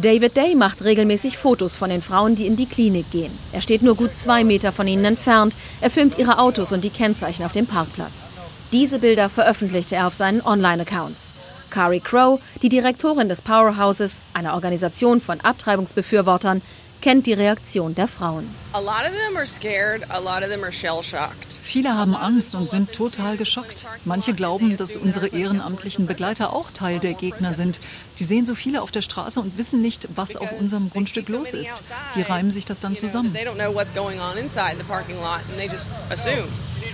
David 0.00 0.36
Day 0.36 0.54
macht 0.54 0.84
regelmäßig 0.84 1.38
Fotos 1.38 1.74
von 1.74 1.90
den 1.90 2.02
Frauen, 2.02 2.36
die 2.36 2.46
in 2.46 2.54
die 2.54 2.66
Klinik 2.66 3.10
gehen. 3.10 3.36
Er 3.52 3.60
steht 3.62 3.82
nur 3.82 3.96
gut 3.96 4.14
zwei 4.14 4.44
Meter 4.44 4.70
von 4.70 4.86
ihnen 4.86 5.04
entfernt. 5.04 5.56
Er 5.80 5.90
filmt 5.90 6.18
ihre 6.18 6.38
Autos 6.38 6.70
und 6.70 6.84
die 6.84 6.90
Kennzeichen 6.90 7.44
auf 7.44 7.50
dem 7.50 7.66
Parkplatz. 7.66 8.30
Diese 8.70 9.00
Bilder 9.00 9.28
veröffentlichte 9.28 9.96
er 9.96 10.06
auf 10.06 10.14
seinen 10.14 10.40
Online-Accounts. 10.40 11.34
Kari 11.70 11.98
Crow, 11.98 12.40
die 12.62 12.68
Direktorin 12.68 13.28
des 13.28 13.42
Powerhouses, 13.42 14.20
einer 14.34 14.54
Organisation 14.54 15.20
von 15.20 15.40
Abtreibungsbefürwortern, 15.40 16.62
kennt 17.00 17.26
die 17.26 17.32
Reaktion 17.32 17.94
der 17.94 18.08
Frauen. 18.08 18.48
Viele 21.62 21.94
haben 21.94 22.14
Angst 22.14 22.54
und 22.54 22.70
sind 22.70 22.92
total 22.92 23.36
geschockt. 23.36 23.86
Manche 24.04 24.34
glauben, 24.34 24.76
dass 24.76 24.96
unsere 24.96 25.28
ehrenamtlichen 25.28 26.06
Begleiter 26.06 26.52
auch 26.52 26.70
Teil 26.70 26.98
der 26.98 27.14
Gegner 27.14 27.52
sind. 27.52 27.80
Die 28.18 28.24
sehen 28.24 28.46
so 28.46 28.54
viele 28.54 28.82
auf 28.82 28.90
der 28.90 29.02
Straße 29.02 29.40
und 29.40 29.56
wissen 29.56 29.80
nicht, 29.80 30.08
was 30.14 30.36
auf 30.36 30.52
unserem 30.52 30.90
Grundstück 30.90 31.28
los 31.28 31.52
ist. 31.52 31.82
Die 32.14 32.22
reimen 32.22 32.50
sich 32.50 32.64
das 32.64 32.80
dann 32.80 32.96
zusammen. 32.96 33.36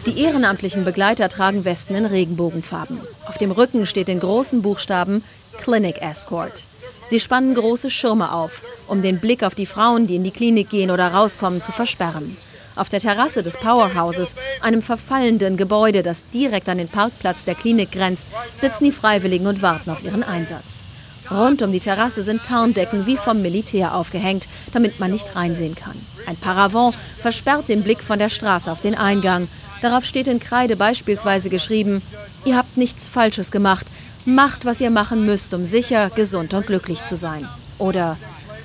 Die 0.07 0.19
ehrenamtlichen 0.21 0.85
Begleiter 0.85 1.29
tragen 1.29 1.65
Westen 1.65 1.95
in 1.95 2.05
Regenbogenfarben. 2.05 3.01
Auf 3.27 3.39
dem 3.39 3.51
Rücken 3.51 3.87
steht 3.87 4.09
in 4.09 4.21
großen 4.21 4.61
Buchstaben 4.61 5.25
Clinic 5.59 6.03
Escort. 6.03 6.63
Sie 7.07 7.21
spannen 7.21 7.55
große 7.55 7.91
Schirme 7.91 8.33
auf, 8.33 8.63
um 8.89 9.03
den 9.03 9.19
Blick 9.19 9.43
auf 9.43 9.55
die 9.55 9.67
Frauen, 9.67 10.07
die 10.07 10.17
in 10.17 10.25
die 10.25 10.31
Klinik 10.31 10.71
gehen 10.71 10.91
oder 10.91 11.09
rauskommen, 11.09 11.61
zu 11.61 11.73
versperren. 11.73 12.37
Auf 12.77 12.89
der 12.89 13.01
Terrasse 13.01 13.43
des 13.43 13.57
Powerhouses, 13.57 14.35
einem 14.61 14.83
verfallenden 14.83 15.57
Gebäude, 15.57 16.03
das 16.03 16.25
direkt 16.33 16.69
an 16.69 16.79
den 16.79 16.89
Parkplatz 16.89 17.45
der 17.45 17.55
Klinik 17.55 17.93
grenzt, 17.93 18.27
sitzen 18.59 18.85
die 18.85 18.93
Freiwilligen 18.93 19.47
und 19.47 19.63
warten 19.63 19.91
auf 19.91 20.03
ihren 20.03 20.25
Einsatz. 20.25 20.85
Rund 21.31 21.63
um 21.63 21.73
die 21.73 21.81
Terrasse 21.81 22.23
sind 22.23 22.43
Tarndecken 22.43 23.07
wie 23.07 23.17
vom 23.17 23.41
Militär 23.41 23.95
aufgehängt, 23.95 24.49
damit 24.73 25.01
man 25.01 25.11
nicht 25.11 25.37
reinsehen 25.37 25.75
kann. 25.75 25.95
Ein 26.27 26.37
Paravent 26.37 26.95
versperrt 27.19 27.69
den 27.69 27.83
Blick 27.83 28.03
von 28.03 28.19
der 28.19 28.29
Straße 28.29 28.71
auf 28.71 28.81
den 28.81 28.95
Eingang. 28.95 29.49
Darauf 29.81 30.05
steht 30.05 30.29
in 30.29 30.41
Kreide 30.41 30.77
beispielsweise 30.77 31.51
geschrieben, 31.51 32.03
ihr 32.45 32.57
habt 32.57 32.77
nichts 32.77 33.09
Falsches 33.09 33.51
gemacht, 33.51 33.87
Macht, 34.27 34.65
was 34.65 34.81
ihr 34.81 34.91
machen 34.91 35.27
müsst, 35.27 35.53
um 35.53 35.65
sicher, 35.67 36.11
gesund 36.11 36.55
und 36.55 36.67
glücklich 36.67 37.05
zu 37.05 37.15
sein. 37.15 37.47
Oder 37.79 38.17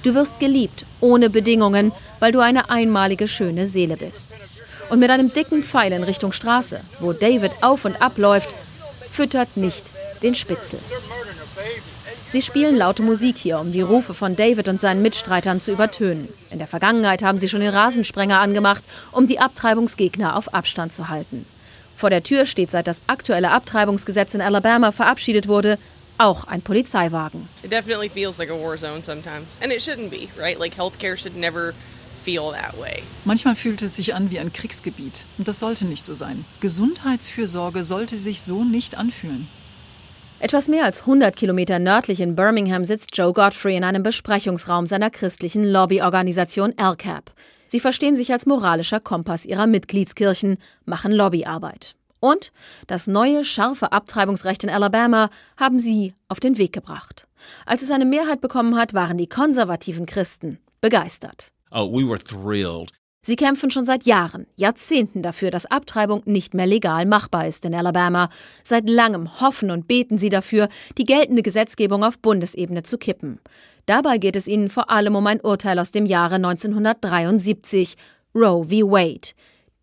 du 0.04 0.16
wirst 0.16 0.40
geliebt, 0.40 0.86
ohne 1.02 1.30
Bedingungen, 1.30 1.92
weil 2.20 2.32
du 2.32 2.40
eine 2.40 2.70
einmalige 2.70 3.28
schöne 3.28 3.68
Seele 3.68 3.98
bist. 3.98 4.30
Und 4.90 5.00
mit 5.00 5.10
einem 5.10 5.34
dicken 5.34 5.64
Pfeil 5.64 5.92
in 5.92 6.04
Richtung 6.04 6.32
Straße, 6.32 6.80
wo 7.02 7.12
David 7.12 7.52
auf 7.62 7.84
und 7.84 8.02
ab 8.02 8.18
läuft, 8.18 8.50
füttert 9.12 9.58
nicht 9.58 9.84
den 10.24 10.34
Spitzel. 10.34 10.80
Sie 12.26 12.42
spielen 12.42 12.78
laute 12.78 13.04
Musik 13.04 13.38
hier, 13.38 13.60
um 13.60 13.72
die 13.72 13.82
Rufe 13.82 14.14
von 14.14 14.36
David 14.36 14.68
und 14.70 14.80
seinen 14.80 15.02
Mitstreitern 15.02 15.60
zu 15.60 15.72
übertönen. 15.72 16.30
In 16.52 16.60
der 16.60 16.68
Vergangenheit 16.68 17.22
haben 17.22 17.40
sie 17.40 17.50
schon 17.50 17.62
den 17.62 17.74
Rasensprenger 17.74 18.40
angemacht, 18.40 18.84
um 19.12 19.28
die 19.28 19.40
Abtreibungsgegner 19.40 20.36
auf 20.36 20.54
Abstand 20.54 20.94
zu 20.94 21.10
halten. 21.10 21.46
Vor 22.00 22.10
der 22.10 22.24
Tür 22.24 22.46
steht, 22.46 22.72
seit 22.72 22.88
das 22.88 23.02
aktuelle 23.08 23.52
Abtreibungsgesetz 23.52 24.34
in 24.34 24.40
Alabama 24.40 24.94
verabschiedet 24.94 25.50
wurde, 25.50 25.78
auch 26.18 26.46
ein 26.46 26.62
Polizeiwagen. 26.62 27.50
It 27.62 27.74
definitely 27.74 28.08
feels 28.08 28.38
like 28.38 28.50
a 28.50 28.54
war 28.54 28.78
zone 28.78 29.04
sometimes. 29.04 29.58
And 29.62 29.74
it 29.74 29.82
shouldn't 29.82 30.10
be, 30.10 30.30
right? 30.42 30.58
Like 30.58 30.78
healthcare 30.78 31.18
should 31.18 31.36
never 31.36 31.74
feel 32.24 32.54
that 32.54 32.80
way. 32.80 33.04
Manchmal 33.26 33.58
fühlt 33.58 33.82
es 33.82 33.98
sich 33.98 34.14
an 34.16 34.32
wie 34.32 34.40
ein 34.40 34.54
Kriegsgebiet. 34.54 35.26
Und 35.38 35.50
das 35.50 35.60
sollte 35.60 35.84
nicht 35.88 36.06
so 36.06 36.14
sein. 36.14 36.46
Gesundheitsfürsorge 36.62 37.84
sollte 37.84 38.18
sich 38.18 38.44
so 38.44 38.64
nicht 38.64 38.98
anfühlen. 38.98 39.50
Etwas 40.40 40.70
mehr 40.70 40.86
als 40.86 41.02
100 41.02 41.36
Kilometer 41.36 41.80
nördlich 41.80 42.22
in 42.22 42.34
Birmingham 42.34 42.86
sitzt 42.86 43.18
Joe 43.18 43.34
Godfrey 43.34 43.76
in 43.76 43.84
einem 43.84 44.04
Besprechungsraum 44.04 44.88
seiner 44.88 45.10
christlichen 45.10 45.66
Lobbyorganisation 45.66 46.76
LCAP. 46.78 47.34
Sie 47.70 47.80
verstehen 47.80 48.16
sich 48.16 48.34
als 48.34 48.48
moralischer 48.48 49.00
Kompass 49.00 49.46
ihrer 49.46 49.68
Mitgliedskirchen, 49.68 50.58
machen 50.86 51.12
Lobbyarbeit. 51.12 51.96
Und 52.20 52.52
das 52.88 53.06
neue, 53.06 53.46
scharfe 53.46 53.92
Abtreibungsrecht 53.92 54.64
in 54.64 54.72
Alabama 54.72 55.30
haben 55.56 55.78
sie 55.78 56.16
auf 56.28 56.40
den 56.40 56.58
Weg 56.58 56.74
gebracht. 56.74 57.28
Als 57.68 57.84
es 57.84 57.92
eine 57.92 58.06
Mehrheit 58.06 58.42
bekommen 58.42 58.76
hat, 58.76 58.96
waren 58.96 59.18
die 59.20 59.30
konservativen 59.30 60.08
Christen 60.08 60.58
begeistert. 60.82 61.52
Oh, 61.72 61.88
we 61.92 62.04
were 62.04 62.20
thrilled. 62.20 62.92
Sie 63.30 63.36
kämpfen 63.36 63.70
schon 63.70 63.86
seit 63.86 64.08
Jahren, 64.08 64.48
Jahrzehnten 64.56 65.22
dafür, 65.22 65.52
dass 65.52 65.68
Abtreibung 65.68 66.24
nicht 66.26 66.56
mehr 66.56 66.66
legal 66.66 67.06
machbar 67.06 67.46
ist 67.46 67.64
in 67.64 67.76
Alabama. 67.76 68.32
Seit 68.64 68.90
langem 68.90 69.40
hoffen 69.40 69.70
und 69.70 69.88
beten 69.88 70.18
sie 70.18 70.30
dafür, 70.30 70.68
die 70.98 71.04
geltende 71.04 71.44
Gesetzgebung 71.44 72.04
auf 72.04 72.18
Bundesebene 72.18 72.82
zu 72.82 72.98
kippen. 72.98 73.40
Dabei 73.86 74.18
geht 74.18 74.36
es 74.36 74.48
ihnen 74.48 74.68
vor 74.68 74.90
allem 74.90 75.16
um 75.16 75.28
ein 75.28 75.42
Urteil 75.42 75.78
aus 75.78 75.92
dem 75.92 76.08
Jahre 76.08 76.38
1973, 76.38 77.98
Roe 78.34 78.64
v. 78.64 78.90
Wade. 78.90 79.36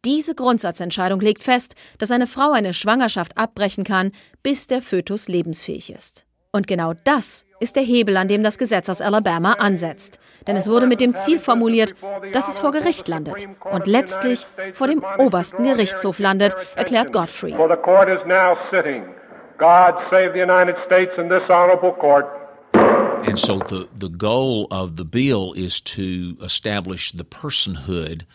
Diese 0.05 0.35
Grundsatzentscheidung 0.35 1.21
legt 1.21 1.45
fest, 1.45 1.77
dass 1.99 2.11
eine 2.11 2.27
Frau 2.27 2.51
eine 2.51 2.75
Schwangerschaft 2.75 3.39
abbrechen 3.39 3.85
kann, 3.85 4.11
bis 4.43 4.67
der 4.67 4.83
Fötus 4.83 5.29
lebensfähig 5.29 5.91
ist. 5.91 6.26
Und 6.57 6.67
genau 6.67 6.95
das 7.05 7.45
ist 7.61 7.77
der 7.77 7.83
Hebel, 7.83 8.17
an 8.17 8.29
dem 8.29 8.43
das 8.43 8.57
Gesetz 8.57 8.89
aus 8.89 9.03
Alabama 9.03 9.53
ansetzt. 9.59 10.19
Denn 10.47 10.57
es 10.57 10.71
wurde 10.71 10.87
mit 10.87 11.03
dem 11.03 11.15
Ziel 11.15 11.39
formuliert, 11.39 11.95
dass 12.33 12.49
es 12.49 12.59
vor 12.59 12.73
Gericht 12.73 13.09
landet 13.09 13.47
und 13.71 13.87
letztlich 13.87 14.47
vor 14.73 14.87
dem 14.87 15.05
obersten 15.19 15.65
Gerichtshof 15.65 16.19
landet, 16.19 16.55
erklärt 16.75 17.13
Godfrey. 17.13 17.53
God 19.59 19.95
save 20.11 20.33
the 20.35 20.43
United 20.43 20.77
States 20.87 21.13
and 21.19 21.31
this 21.31 21.43
honorable 21.49 21.93
court. 21.93 22.27
And 23.27 23.39
so 23.39 23.59
the, 23.59 23.87
the 23.99 24.11
goal 24.11 24.67
of 24.71 24.97
the 24.97 25.05
bill 25.05 25.53
is 25.55 25.81
to 25.97 26.37
establish 26.45 27.13
the 27.13 27.25
personhood 27.25 28.27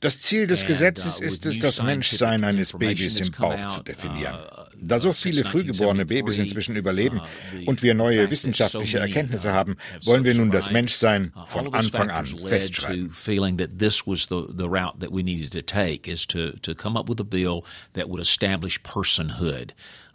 Das 0.00 0.20
Ziel 0.20 0.46
des 0.46 0.66
Gesetzes 0.66 1.20
uh, 1.20 1.24
ist 1.24 1.46
es, 1.46 1.58
das 1.58 1.82
Menschsein 1.82 2.44
eines 2.44 2.72
Babys 2.72 3.20
im 3.20 3.32
Bauch 3.32 3.76
zu 3.76 3.82
definieren. 3.82 4.34
Uh, 4.34 4.62
da 4.80 5.00
so 5.00 5.12
viele 5.12 5.44
frühgeborene 5.44 6.06
Babys 6.06 6.38
inzwischen 6.38 6.76
überleben 6.76 7.20
uh, 7.20 7.68
und 7.68 7.82
wir 7.82 7.94
neue 7.94 8.30
wissenschaftliche 8.30 8.98
Erkenntnisse 8.98 9.52
haben, 9.52 9.76
wollen 10.04 10.24
wir 10.24 10.34
nun 10.34 10.50
das 10.50 10.70
Menschsein 10.70 11.32
von 11.46 11.74
Anfang 11.74 12.10
an 12.10 12.26
festschreiben. 12.26 13.10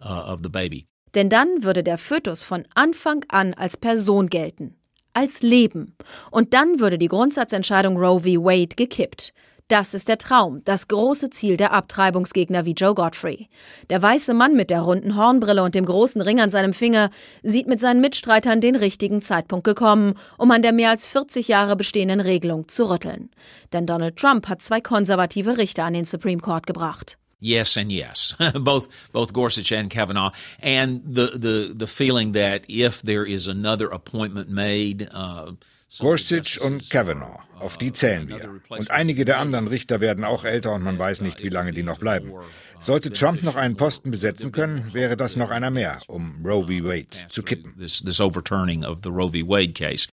of 0.01 0.39
the 0.43 0.49
baby. 0.49 0.85
Denn 1.13 1.29
dann 1.29 1.63
würde 1.63 1.83
der 1.83 1.97
Fötus 1.97 2.43
von 2.43 2.65
Anfang 2.73 3.23
an 3.27 3.53
als 3.53 3.77
Person 3.77 4.29
gelten, 4.29 4.75
als 5.13 5.41
Leben. 5.41 5.95
Und 6.31 6.53
dann 6.53 6.79
würde 6.79 6.97
die 6.97 7.07
Grundsatzentscheidung 7.07 7.97
Roe 7.97 8.19
v. 8.19 8.43
Wade 8.43 8.75
gekippt. 8.75 9.33
Das 9.69 9.93
ist 9.93 10.09
der 10.09 10.17
Traum, 10.17 10.61
das 10.65 10.87
große 10.87 11.29
Ziel 11.29 11.55
der 11.57 11.71
Abtreibungsgegner 11.71 12.65
wie 12.65 12.73
Joe 12.73 12.93
Godfrey. 12.93 13.47
Der 13.89 14.01
weiße 14.01 14.33
Mann 14.33 14.55
mit 14.55 14.69
der 14.69 14.81
runden 14.81 15.15
Hornbrille 15.15 15.63
und 15.63 15.73
dem 15.73 15.85
großen 15.85 16.21
Ring 16.21 16.41
an 16.41 16.51
seinem 16.51 16.73
Finger 16.73 17.09
sieht 17.43 17.67
mit 17.67 17.79
seinen 17.79 18.01
Mitstreitern 18.01 18.59
den 18.59 18.75
richtigen 18.75 19.21
Zeitpunkt 19.21 19.63
gekommen, 19.63 20.15
um 20.37 20.51
an 20.51 20.61
der 20.61 20.73
mehr 20.73 20.89
als 20.89 21.07
40 21.07 21.47
Jahre 21.47 21.75
bestehenden 21.75 22.19
Regelung 22.19 22.67
zu 22.67 22.89
rütteln. 22.89 23.31
Denn 23.71 23.85
Donald 23.85 24.17
Trump 24.17 24.47
hat 24.49 24.61
zwei 24.61 24.81
konservative 24.81 25.57
Richter 25.57 25.85
an 25.85 25.93
den 25.93 26.05
Supreme 26.05 26.41
Court 26.41 26.67
gebracht. 26.67 27.17
Yes 27.43 27.77
and 27.77 27.91
yes, 27.91 28.35
both 28.55 28.87
both 29.11 29.33
Gorsuch 29.33 29.71
and 29.71 29.89
Kavanaugh, 29.89 30.31
and 30.59 31.01
the 31.05 31.27
the 31.35 31.73
the 31.75 31.87
feeling 31.87 32.31
that 32.33 32.65
if 32.67 33.01
there 33.01 33.25
is 33.25 33.47
another 33.47 33.89
appointment 33.89 34.49
made. 34.49 35.09
Uh, 35.13 35.53
Gorsuch 35.99 36.59
und 36.59 36.89
Kavanaugh, 36.89 37.39
auf 37.59 37.77
die 37.77 37.93
zählen 37.93 38.27
wir. 38.27 38.61
Und 38.69 38.89
einige 38.89 39.25
der 39.25 39.37
anderen 39.37 39.67
Richter 39.67 40.01
werden 40.01 40.23
auch 40.23 40.43
älter 40.43 40.73
und 40.73 40.81
man 40.81 40.97
weiß 40.97 41.21
nicht, 41.21 41.43
wie 41.43 41.49
lange 41.49 41.71
die 41.71 41.83
noch 41.83 41.99
bleiben. 41.99 42.33
Sollte 42.79 43.11
Trump 43.13 43.43
noch 43.43 43.55
einen 43.55 43.77
Posten 43.77 44.09
besetzen 44.09 44.51
können, 44.51 44.91
wäre 44.93 45.15
das 45.15 45.35
noch 45.35 45.51
einer 45.51 45.69
mehr, 45.69 45.99
um 46.07 46.43
Roe 46.43 46.63
v. 46.63 46.83
Wade 46.83 47.27
zu 47.29 47.43
kippen. 47.43 47.75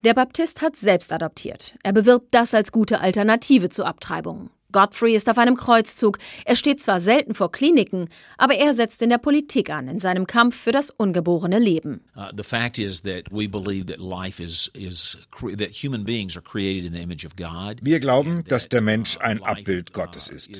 Der 0.04 0.14
Baptist 0.14 0.62
hat 0.62 0.76
selbst 0.76 1.12
adoptiert. 1.12 1.74
Er 1.82 1.92
bewirbt 1.92 2.28
das 2.30 2.54
als 2.54 2.70
gute 2.70 3.00
Alternative 3.00 3.68
zu 3.68 3.84
Abtreibungen. 3.84 4.50
Godfrey 4.74 5.14
ist 5.14 5.30
auf 5.30 5.38
einem 5.38 5.56
Kreuzzug. 5.56 6.18
Er 6.44 6.56
steht 6.56 6.82
zwar 6.82 7.00
selten 7.00 7.34
vor 7.34 7.50
Kliniken, 7.52 8.08
aber 8.36 8.56
er 8.56 8.74
setzt 8.74 9.00
in 9.02 9.08
der 9.08 9.18
Politik 9.18 9.70
an, 9.70 9.88
in 9.88 10.00
seinem 10.00 10.26
Kampf 10.26 10.56
für 10.56 10.72
das 10.72 10.90
ungeborene 10.90 11.60
Leben. 11.60 12.02
Uh, 12.16 12.24
the 12.36 12.42
fact 12.42 12.78
is 12.78 13.02
that 13.02 13.30
we 13.30 13.48
believe 13.48 13.86
that 13.86 14.00
life 14.00 14.42
is, 14.42 14.70
is 14.74 15.16
that 15.56 15.70
human 15.70 16.04
beings 16.04 16.36
are 16.36 16.42
created 16.42 16.84
in 16.84 16.92
the 16.92 17.00
image 17.00 17.24
of 17.24 17.36
God. 17.36 17.78
Wir 17.82 18.00
glauben, 18.00 18.42
dass 18.48 18.68
der 18.68 18.80
Mensch 18.80 19.16
ein 19.18 19.42
Abbild 19.44 19.92
Gottes 19.92 20.28
ist. 20.28 20.50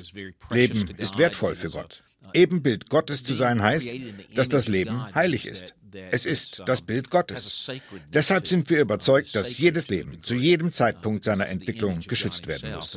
Leben 0.49 0.87
ist 0.97 1.17
wertvoll 1.17 1.55
für 1.55 1.69
Gott. 1.69 2.04
Ebenbild 2.33 2.89
Gottes 2.89 3.23
zu 3.23 3.33
sein 3.33 3.61
heißt, 3.61 3.89
dass 4.35 4.49
das 4.49 4.67
Leben 4.67 5.13
heilig 5.13 5.45
ist. 5.45 5.73
Es 6.11 6.25
ist 6.25 6.61
das 6.65 6.81
Bild 6.81 7.09
Gottes. 7.09 7.71
Deshalb 8.13 8.47
sind 8.47 8.69
wir 8.69 8.81
überzeugt, 8.81 9.33
dass 9.35 9.57
jedes 9.57 9.89
Leben 9.89 10.21
zu 10.23 10.35
jedem 10.35 10.71
Zeitpunkt 10.71 11.23
seiner 11.23 11.47
Entwicklung 11.47 12.01
geschützt 12.01 12.47
werden 12.47 12.73
muss. 12.73 12.91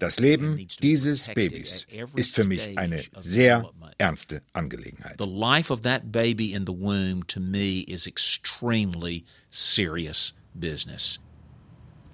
Das 0.00 0.20
Leben 0.20 0.68
dieses 0.80 1.28
Babys 1.28 1.86
ist 2.14 2.34
für 2.34 2.44
mich 2.44 2.78
eine 2.78 3.02
sehr 3.16 3.70
ernste 3.98 4.42
Angelegenheit. 4.52 5.16
The 5.20 5.28
life 5.28 5.72
of 5.72 5.80
that 5.82 6.12
baby 6.12 6.52
in 6.52 6.64
the 6.66 6.72
womb 6.72 7.26
to 7.28 7.40
me 7.40 7.80
is 7.80 8.06
extremely 8.06 9.24
serious 9.50 10.32
business. 10.54 11.18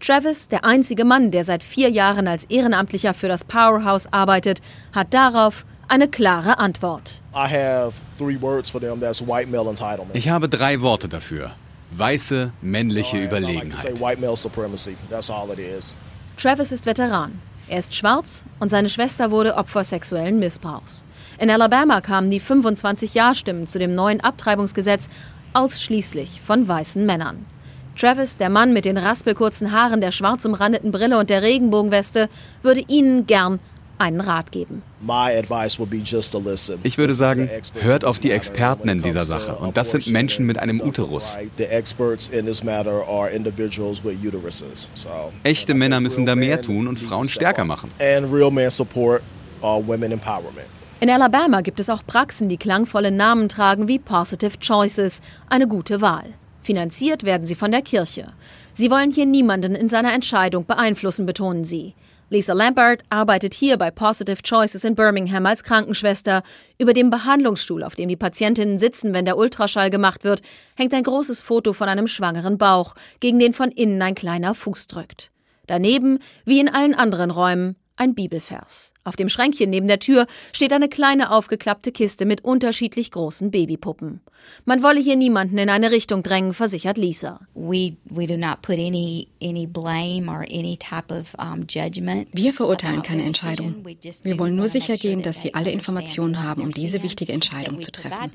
Travis, 0.03 0.49
der 0.49 0.65
einzige 0.65 1.05
Mann, 1.05 1.31
der 1.31 1.45
seit 1.45 1.63
vier 1.63 1.89
Jahren 1.89 2.27
als 2.27 2.45
Ehrenamtlicher 2.47 3.15
für 3.15 3.29
das 3.29 3.45
Powerhouse 3.45 4.13
arbeitet, 4.13 4.61
hat 4.93 5.15
darauf 5.15 5.65
eine 5.87 6.09
klare 6.09 6.59
Antwort. 6.59 7.21
Ich 10.13 10.29
habe 10.29 10.49
drei 10.49 10.83
Worte 10.83 11.09
dafür. 11.09 11.53
Weiße 11.93 12.51
männliche 12.63 13.23
Überlegenheit. 13.23 14.01
Travis 16.37 16.73
ist 16.73 16.85
Veteran. 16.87 17.39
Er 17.69 17.79
ist 17.79 17.95
schwarz 17.95 18.45
und 18.59 18.71
seine 18.71 18.89
Schwester 18.89 19.31
wurde 19.31 19.55
Opfer 19.55 19.85
sexuellen 19.85 20.41
Missbrauchs. 20.41 21.05
In 21.39 21.49
Alabama 21.49 22.01
kamen 22.01 22.29
die 22.31 22.41
25-Ja-Stimmen 22.41 23.69
zu 23.69 23.79
dem 23.79 23.93
neuen 23.93 24.21
Abtreibungsgesetz 24.21 25.09
ausschließlich 25.53 26.41
von 26.41 26.67
weißen 26.67 27.07
Männern. 27.07 27.47
Travis, 27.97 28.37
der 28.37 28.49
Mann 28.49 28.73
mit 28.73 28.85
den 28.85 28.97
raspelkurzen 28.97 29.73
Haaren, 29.73 30.01
der 30.01 30.13
schwarz 30.13 30.45
umrandeten 30.45 30.91
Brille 30.93 31.19
und 31.19 31.31
der 31.31 31.43
Regenbogenweste, 31.43 32.29
würde 32.63 32.83
Ihnen 32.89 33.27
gern 33.27 33.59
einen 33.99 34.21
Rat 34.21 34.51
geben. 34.51 34.83
Ich 36.83 36.99
würde 36.99 37.13
sagen, 37.13 37.51
hört 37.81 38.05
auf 38.05 38.19
die 38.19 38.31
Experten 38.33 38.89
in 38.89 39.03
dieser 39.03 39.25
Sache. 39.25 39.55
Und 39.57 39.77
das 39.77 39.93
sind 39.93 40.09
Menschen 40.09 40.45
mit 40.47 40.59
einem 40.59 40.81
Uterus. 40.81 41.39
Echte 45.45 45.75
Männer 45.75 46.01
müssen 46.01 46.27
da 46.27 46.35
mehr 46.35 46.61
tun 46.61 46.89
und 46.89 46.99
Frauen 46.99 47.29
stärker 47.29 47.65
machen. 47.65 47.91
In 51.01 51.11
Alabama 51.11 51.61
gibt 51.63 51.81
es 51.81 51.89
auch 51.89 52.07
Praxen, 52.07 52.49
die 52.49 52.57
klangvolle 52.57 53.11
Namen 53.11 53.49
tragen 53.49 53.89
wie 53.89 53.99
Positive 53.99 54.59
Choices, 54.59 55.21
eine 55.49 55.67
gute 55.67 56.01
Wahl. 56.01 56.27
Finanziert 56.63 57.25
werden 57.25 57.47
sie 57.47 57.55
von 57.55 57.73
der 57.73 57.83
Kirche. 57.83 58.33
Sie 58.75 58.91
wollen 58.91 59.11
hier 59.11 59.27
niemanden 59.27 59.75
in 59.75 59.89
seiner 59.89 60.15
Entscheidung 60.15 60.65
beeinflussen, 60.65 61.27
betonen 61.27 61.65
sie. 61.65 61.95
Lisa 62.31 62.55
Lampert 62.55 63.03
arbeitet 63.11 63.53
hier 63.53 63.77
bei 63.77 63.91
Positive 63.91 64.43
Choices 64.43 64.85
in 64.85 64.95
Birmingham 64.95 65.45
als 65.45 65.65
Krankenschwester. 65.65 66.43
Über 66.79 66.95
dem 66.95 67.11
Behandlungsstuhl, 67.11 67.85
auf 67.85 67.95
dem 67.95 68.09
die 68.09 68.17
Patientinnen 68.17 68.79
sitzen, 68.79 69.13
wenn 69.13 69.27
der 69.27 69.37
Ultraschall 69.37 69.91
gemacht 69.91 70.25
wird, 70.25 70.41
hängt 70.75 70.95
ein 70.95 71.03
großes 71.03 71.43
Foto 71.43 71.75
von 71.75 71.91
einem 71.91 72.07
schwangeren 72.07 72.57
Bauch, 72.57 72.95
gegen 73.21 73.39
den 73.39 73.53
von 73.53 73.71
innen 73.71 74.01
ein 74.01 74.15
kleiner 74.15 74.55
Fuß 74.55 74.87
drückt. 74.87 75.31
Daneben, 75.67 76.21
wie 76.47 76.61
in 76.61 76.71
allen 76.71 76.95
anderen 76.95 77.31
Räumen, 77.31 77.77
ein 78.03 78.15
Bibelvers. 78.15 78.93
Auf 79.05 79.17
dem 79.17 79.29
Schränkchen 79.29 79.71
neben 79.71 79.87
der 79.87 80.01
Tür 80.01 80.27
steht 80.53 80.73
eine 80.73 80.89
kleine 80.89 81.31
aufgeklappte 81.31 81.93
Kiste 81.93 82.25
mit 82.25 82.45
unterschiedlich 82.45 83.13
großen 83.13 83.51
Babypuppen. 83.53 84.21
Man 84.65 84.83
wolle 84.83 85.01
hier 85.01 85.15
niemanden 85.15 85.57
in 85.59 85.71
eine 85.71 85.93
Richtung 85.93 86.25
drängen, 86.25 86.53
versichert 86.53 86.99
Lisa. 86.99 87.41
Wir 92.33 92.53
verurteilen 92.53 93.03
keine 93.03 93.23
Entscheidung. 93.23 93.85
Wir 93.85 94.39
wollen 94.39 94.57
nur 94.57 94.69
sicher 94.69 94.97
gehen, 94.97 95.23
dass 95.23 95.41
sie 95.41 95.55
alle 95.55 95.71
Informationen 95.71 96.43
haben, 96.43 96.63
um 96.63 96.73
diese 96.73 97.03
wichtige 97.05 97.33
Entscheidung 97.33 97.81
zu 97.83 97.93
treffen. 97.93 98.33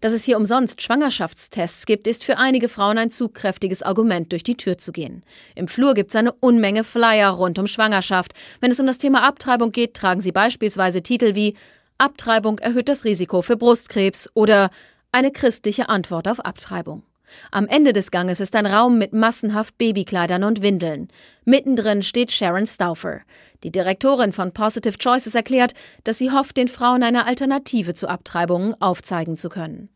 Dass 0.00 0.12
es 0.12 0.24
hier 0.24 0.38
umsonst 0.38 0.80
Schwangerschaftstests 0.80 1.84
gibt, 1.84 2.06
ist 2.06 2.24
für 2.24 2.38
einige 2.38 2.68
Frauen 2.68 2.96
ein 2.96 3.10
zugkräftiges 3.10 3.82
Argument, 3.82 4.32
durch 4.32 4.42
die 4.42 4.56
Tür 4.56 4.78
zu 4.78 4.92
gehen. 4.92 5.22
Im 5.54 5.68
Flur 5.68 5.94
gibt 5.94 6.10
es 6.10 6.16
eine 6.16 6.32
Unmenge 6.32 6.84
Flyer 6.84 7.30
rund 7.30 7.58
um 7.58 7.66
Schwangerschaft. 7.66 8.32
Wenn 8.60 8.70
es 8.70 8.80
um 8.80 8.86
das 8.86 8.98
Thema 8.98 9.22
Abtreibung 9.26 9.72
geht, 9.72 9.94
tragen 9.94 10.20
sie 10.20 10.32
beispielsweise 10.32 11.02
Titel 11.02 11.34
wie 11.34 11.54
Abtreibung 11.98 12.58
erhöht 12.60 12.88
das 12.88 13.04
Risiko 13.04 13.42
für 13.42 13.58
Brustkrebs 13.58 14.30
oder 14.32 14.70
eine 15.12 15.30
christliche 15.30 15.90
Antwort 15.90 16.28
auf 16.28 16.40
Abtreibung. 16.40 17.02
Am 17.50 17.66
Ende 17.66 17.92
des 17.92 18.10
Ganges 18.10 18.40
ist 18.40 18.56
ein 18.56 18.66
Raum 18.66 18.98
mit 18.98 19.12
massenhaft 19.12 19.76
Babykleidern 19.78 20.44
und 20.44 20.62
Windeln. 20.62 21.08
Mittendrin 21.44 22.02
steht 22.02 22.32
Sharon 22.32 22.66
Stauffer. 22.66 23.20
Die 23.62 23.70
Direktorin 23.70 24.32
von 24.32 24.52
Positive 24.52 24.96
Choices 24.98 25.34
erklärt, 25.34 25.72
dass 26.04 26.18
sie 26.18 26.30
hofft, 26.30 26.56
den 26.56 26.68
Frauen 26.68 27.02
eine 27.02 27.26
Alternative 27.26 27.94
zu 27.94 28.08
Abtreibungen 28.08 28.74
aufzeigen 28.80 29.36
zu 29.36 29.48
können. 29.48 29.88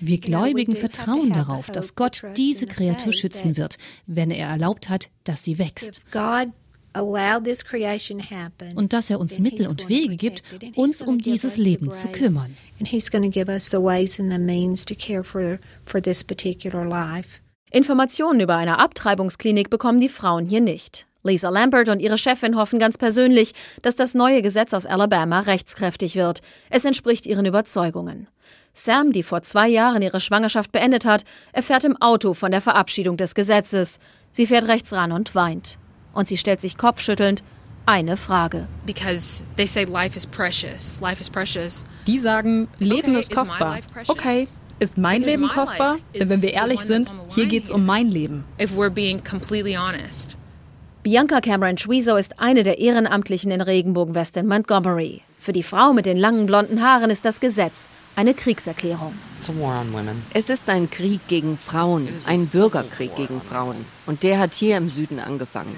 Wir 0.00 0.18
Gläubigen 0.18 0.76
vertrauen 0.76 1.32
darauf, 1.32 1.70
dass 1.70 1.94
Gott 1.94 2.22
diese 2.36 2.66
Kreatur 2.66 3.12
schützen 3.12 3.56
wird, 3.56 3.76
wenn 4.06 4.30
er 4.30 4.48
erlaubt 4.48 4.88
hat, 4.88 5.10
dass 5.24 5.44
sie 5.44 5.58
wächst 5.58 6.02
und 8.74 8.92
dass 8.92 9.10
er 9.10 9.20
uns 9.20 9.38
Mittel 9.40 9.66
und 9.68 9.88
Wege 9.88 10.16
gibt, 10.16 10.42
uns 10.74 11.02
um 11.02 11.18
dieses 11.18 11.56
Leben 11.56 11.90
zu 11.90 12.08
kümmern. 12.08 12.56
Informationen 17.70 18.40
über 18.40 18.56
eine 18.56 18.78
Abtreibungsklinik 18.78 19.70
bekommen 19.70 20.00
die 20.00 20.08
Frauen 20.08 20.46
hier 20.46 20.60
nicht. 20.60 21.06
Lisa 21.24 21.50
Lambert 21.50 21.88
und 21.88 22.00
ihre 22.00 22.16
Chefin 22.16 22.56
hoffen 22.56 22.78
ganz 22.78 22.96
persönlich, 22.96 23.52
dass 23.82 23.96
das 23.96 24.14
neue 24.14 24.40
Gesetz 24.40 24.72
aus 24.72 24.86
Alabama 24.86 25.40
rechtskräftig 25.40 26.16
wird. 26.16 26.40
Es 26.70 26.84
entspricht 26.84 27.26
ihren 27.26 27.44
Überzeugungen. 27.44 28.28
Sam, 28.72 29.12
die 29.12 29.24
vor 29.24 29.42
zwei 29.42 29.68
Jahren 29.68 30.00
ihre 30.02 30.20
Schwangerschaft 30.20 30.72
beendet 30.72 31.04
hat, 31.04 31.24
erfährt 31.52 31.84
im 31.84 32.00
Auto 32.00 32.32
von 32.32 32.52
der 32.52 32.60
Verabschiedung 32.60 33.16
des 33.16 33.34
Gesetzes. 33.34 33.98
Sie 34.32 34.46
fährt 34.46 34.68
rechts 34.68 34.92
ran 34.92 35.12
und 35.12 35.34
weint 35.34 35.78
und 36.18 36.26
sie 36.26 36.36
stellt 36.36 36.60
sich 36.60 36.76
kopfschüttelnd 36.76 37.44
eine 37.86 38.16
Frage. 38.16 38.66
Die 42.08 42.18
sagen, 42.18 42.66
Leben 42.80 43.14
ist 43.14 43.32
kostbar. 43.32 43.78
Okay, 44.08 44.48
ist 44.80 44.98
mein 44.98 45.22
Leben 45.22 45.46
kostbar? 45.46 45.98
Denn 46.12 46.28
wenn 46.28 46.42
wir 46.42 46.52
ehrlich 46.52 46.80
sind, 46.80 47.14
hier 47.32 47.46
geht 47.46 47.66
es 47.66 47.70
um 47.70 47.86
mein 47.86 48.10
Leben. 48.10 48.42
Bianca 51.04 51.40
Cameron 51.40 51.78
Schwieso 51.78 52.16
ist 52.16 52.40
eine 52.40 52.64
der 52.64 52.80
Ehrenamtlichen 52.80 53.52
in 53.52 53.60
Regenbogenwest 53.60 54.36
in 54.36 54.48
Montgomery. 54.48 55.22
Für 55.38 55.52
die 55.52 55.62
Frau 55.62 55.92
mit 55.92 56.04
den 56.04 56.16
langen 56.16 56.46
blonden 56.46 56.82
Haaren 56.82 57.10
ist 57.10 57.24
das 57.24 57.38
Gesetz 57.38 57.88
eine 58.18 58.34
Kriegserklärung. 58.34 59.14
Es 60.34 60.50
ist 60.50 60.68
ein 60.68 60.90
Krieg 60.90 61.20
gegen 61.28 61.56
Frauen, 61.56 62.08
ein 62.26 62.48
Bürgerkrieg 62.48 63.14
gegen 63.14 63.40
Frauen. 63.40 63.84
Und 64.06 64.24
der 64.24 64.40
hat 64.40 64.54
hier 64.54 64.76
im 64.76 64.88
Süden 64.88 65.20
angefangen. 65.20 65.76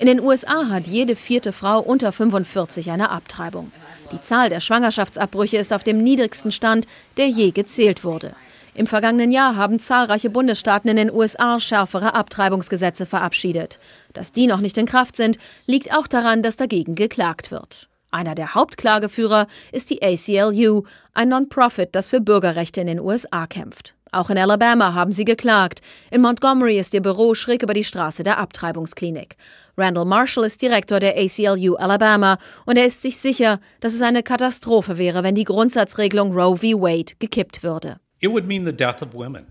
In 0.00 0.06
den 0.06 0.20
USA 0.20 0.68
hat 0.68 0.88
jede 0.88 1.14
vierte 1.14 1.52
Frau 1.52 1.78
unter 1.78 2.10
45 2.10 2.90
eine 2.90 3.10
Abtreibung. 3.10 3.70
Die 4.10 4.20
Zahl 4.20 4.48
der 4.48 4.58
Schwangerschaftsabbrüche 4.58 5.58
ist 5.58 5.72
auf 5.72 5.84
dem 5.84 6.02
niedrigsten 6.02 6.50
Stand, 6.50 6.88
der 7.16 7.28
je 7.28 7.52
gezählt 7.52 8.02
wurde. 8.02 8.34
Im 8.74 8.88
vergangenen 8.88 9.30
Jahr 9.30 9.54
haben 9.54 9.78
zahlreiche 9.78 10.30
Bundesstaaten 10.30 10.90
in 10.90 10.96
den 10.96 11.12
USA 11.12 11.60
schärfere 11.60 12.14
Abtreibungsgesetze 12.14 13.06
verabschiedet. 13.06 13.78
Dass 14.12 14.32
die 14.32 14.48
noch 14.48 14.60
nicht 14.60 14.76
in 14.76 14.86
Kraft 14.86 15.14
sind, 15.14 15.38
liegt 15.66 15.94
auch 15.94 16.08
daran, 16.08 16.42
dass 16.42 16.56
dagegen 16.56 16.96
geklagt 16.96 17.52
wird. 17.52 17.88
Einer 18.10 18.34
der 18.34 18.54
Hauptklageführer 18.54 19.46
ist 19.70 19.90
die 19.90 20.02
ACLU, 20.02 20.84
ein 21.12 21.28
Non-Profit, 21.28 21.90
das 21.92 22.08
für 22.08 22.20
Bürgerrechte 22.20 22.80
in 22.80 22.86
den 22.86 23.00
USA 23.00 23.46
kämpft. 23.46 23.94
Auch 24.10 24.30
in 24.30 24.38
Alabama 24.38 24.94
haben 24.94 25.12
sie 25.12 25.26
geklagt. 25.26 25.80
In 26.10 26.22
Montgomery 26.22 26.78
ist 26.78 26.94
ihr 26.94 27.02
Büro 27.02 27.34
schräg 27.34 27.62
über 27.62 27.74
die 27.74 27.84
Straße 27.84 28.22
der 28.22 28.38
Abtreibungsklinik. 28.38 29.36
Randall 29.76 30.06
Marshall 30.06 30.44
ist 30.44 30.62
Direktor 30.62 31.00
der 31.00 31.18
ACLU 31.18 31.74
Alabama 31.76 32.38
und 32.64 32.78
er 32.78 32.86
ist 32.86 33.02
sich 33.02 33.18
sicher, 33.18 33.60
dass 33.80 33.92
es 33.92 34.00
eine 34.00 34.22
Katastrophe 34.22 34.96
wäre, 34.96 35.22
wenn 35.22 35.34
die 35.34 35.44
Grundsatzregelung 35.44 36.32
Roe 36.32 36.56
v. 36.56 36.80
Wade 36.80 37.14
gekippt 37.18 37.62
würde. 37.62 37.96
It 38.20 38.30
would 38.30 38.46
mean 38.46 38.64
the 38.64 38.72
death 38.72 39.02
of 39.02 39.12
women. 39.12 39.46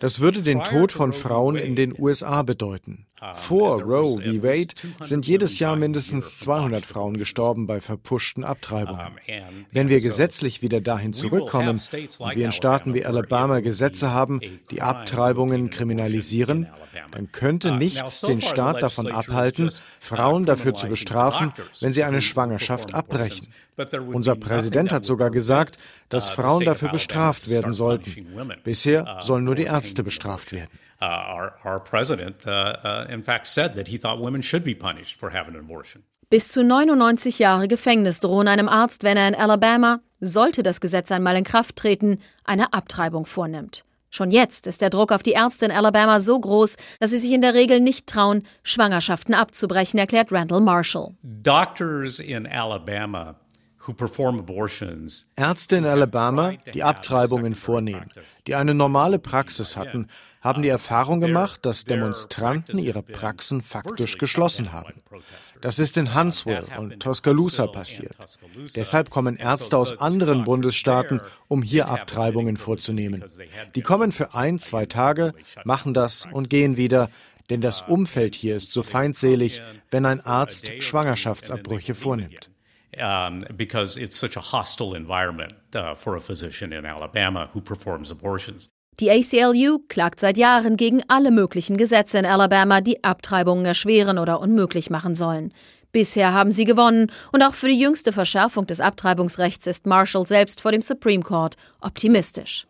Das 0.00 0.20
würde 0.20 0.42
den 0.42 0.64
Tod 0.64 0.92
von 0.92 1.12
Frauen 1.12 1.56
in 1.56 1.76
den 1.76 1.94
USA 1.98 2.42
bedeuten. 2.42 3.06
Vor 3.32 3.80
Roe 3.80 4.20
v. 4.20 4.42
Wade 4.42 4.74
sind 5.00 5.26
jedes 5.26 5.58
Jahr 5.58 5.76
mindestens 5.76 6.40
200 6.40 6.84
Frauen 6.84 7.16
gestorben 7.16 7.66
bei 7.66 7.80
verpuschten 7.80 8.44
Abtreibungen. 8.44 9.18
Wenn 9.72 9.88
wir 9.88 10.00
gesetzlich 10.00 10.60
wieder 10.60 10.80
dahin 10.80 11.14
zurückkommen 11.14 11.80
und 12.18 12.36
wir 12.36 12.44
in 12.44 12.52
Staaten 12.52 12.92
wie 12.92 13.06
Alabama 13.06 13.60
Gesetze 13.60 14.10
haben, 14.10 14.40
die 14.70 14.82
Abtreibungen 14.82 15.70
kriminalisieren, 15.70 16.68
dann 17.12 17.32
könnte 17.32 17.72
uh, 17.72 17.76
nichts 17.76 18.20
den 18.20 18.40
Staat 18.40 18.82
davon 18.82 19.10
abhalten, 19.10 19.70
Frauen 20.00 20.44
dafür 20.44 20.74
zu 20.74 20.88
bestrafen, 20.88 21.52
wenn 21.80 21.92
sie 21.92 22.04
eine 22.04 22.20
Schwangerschaft 22.20 22.94
abbrechen. 22.94 23.48
Unser 24.12 24.36
Präsident 24.36 24.92
hat 24.92 25.04
sogar 25.04 25.30
gesagt, 25.30 25.78
dass 26.08 26.30
Frauen 26.30 26.64
dafür 26.64 26.90
bestraft 26.90 27.48
werden 27.48 27.72
sollten. 27.72 28.26
Bisher 28.62 29.18
sollen 29.20 29.44
nur 29.44 29.54
die 29.54 29.64
Ärzte 29.64 30.04
bestraft 30.04 30.52
werden. 30.52 30.70
Bis 36.30 36.48
zu 36.48 36.64
99 36.64 37.38
Jahre 37.38 37.68
Gefängnis 37.68 38.20
drohen 38.20 38.48
einem 38.48 38.68
Arzt, 38.68 39.02
wenn 39.02 39.16
er 39.16 39.28
in 39.28 39.34
Alabama, 39.34 40.00
sollte 40.20 40.62
das 40.62 40.80
Gesetz 40.80 41.12
einmal 41.12 41.36
in 41.36 41.44
Kraft 41.44 41.76
treten, 41.76 42.18
eine 42.44 42.72
Abtreibung 42.72 43.26
vornimmt. 43.26 43.84
Schon 44.10 44.30
jetzt 44.30 44.68
ist 44.68 44.80
der 44.80 44.90
Druck 44.90 45.10
auf 45.10 45.24
die 45.24 45.32
Ärzte 45.32 45.64
in 45.64 45.72
Alabama 45.72 46.20
so 46.20 46.38
groß, 46.38 46.76
dass 47.00 47.10
sie 47.10 47.18
sich 47.18 47.32
in 47.32 47.40
der 47.40 47.54
Regel 47.54 47.80
nicht 47.80 48.06
trauen, 48.06 48.44
Schwangerschaften 48.62 49.34
abzubrechen, 49.34 49.98
erklärt 49.98 50.30
Randall 50.30 50.60
Marshall. 50.60 51.14
Doctors 51.22 52.20
in 52.20 52.46
Alabama 52.46 53.34
Ärzte 55.36 55.76
in 55.76 55.84
Alabama, 55.84 56.52
die 56.72 56.82
Abtreibungen 56.82 57.54
vornehmen, 57.54 58.10
die 58.46 58.54
eine 58.54 58.74
normale 58.74 59.18
Praxis 59.18 59.76
hatten, 59.76 60.08
haben 60.40 60.62
die 60.62 60.68
Erfahrung 60.68 61.20
gemacht, 61.20 61.64
dass 61.64 61.86
Demonstranten 61.86 62.78
ihre 62.78 63.02
Praxen 63.02 63.62
faktisch 63.62 64.18
geschlossen 64.18 64.72
haben. 64.72 64.92
Das 65.62 65.78
ist 65.78 65.96
in 65.96 66.14
Huntsville 66.14 66.66
und 66.76 67.00
Tuscaloosa 67.00 67.66
passiert. 67.66 68.14
Deshalb 68.76 69.08
kommen 69.08 69.36
Ärzte 69.36 69.78
aus 69.78 69.98
anderen 69.98 70.44
Bundesstaaten, 70.44 71.22
um 71.48 71.62
hier 71.62 71.88
Abtreibungen 71.88 72.58
vorzunehmen. 72.58 73.24
Die 73.74 73.80
kommen 73.80 74.12
für 74.12 74.34
ein, 74.34 74.58
zwei 74.58 74.84
Tage, 74.84 75.32
machen 75.64 75.94
das 75.94 76.28
und 76.30 76.50
gehen 76.50 76.76
wieder, 76.76 77.08
denn 77.48 77.62
das 77.62 77.82
Umfeld 77.82 78.34
hier 78.34 78.56
ist 78.56 78.72
so 78.72 78.82
feindselig, 78.82 79.62
wenn 79.90 80.04
ein 80.04 80.20
Arzt 80.20 80.72
Schwangerschaftsabbrüche 80.78 81.94
vornimmt. 81.94 82.50
Um, 82.96 83.44
because 83.56 83.96
it's 83.96 84.16
such 84.16 84.36
a 84.36 84.40
hostile 84.40 84.94
environment 84.94 85.54
uh, 85.74 85.94
for 85.96 86.14
a 86.16 86.20
physician 86.20 86.72
in 86.72 86.84
Alabama 86.84 87.48
who 87.52 87.60
performs 87.60 88.10
abortions. 88.10 88.68
Die 89.00 89.10
ACLU 89.10 89.80
klagt 89.88 90.20
seit 90.20 90.36
Jahren 90.36 90.76
gegen 90.76 91.02
alle 91.08 91.32
möglichen 91.32 91.76
Gesetze 91.76 92.18
in 92.18 92.26
Alabama, 92.26 92.80
die 92.80 93.02
Abtreibungen 93.02 93.66
erschweren 93.66 94.18
oder 94.18 94.40
unmöglich 94.40 94.88
machen 94.90 95.16
sollen. 95.16 95.52
Bisher 95.90 96.32
haben 96.32 96.52
sie 96.52 96.64
gewonnen 96.64 97.10
und 97.32 97.42
auch 97.42 97.54
für 97.54 97.68
die 97.68 97.78
jüngste 97.78 98.12
Verschärfung 98.12 98.66
des 98.66 98.80
Abtreibungsrechts 98.80 99.66
ist 99.66 99.86
Marshall 99.86 100.26
selbst 100.26 100.60
vor 100.60 100.70
dem 100.70 100.82
Supreme 100.82 101.22
Court 101.22 101.56
optimistisch. 101.80 102.66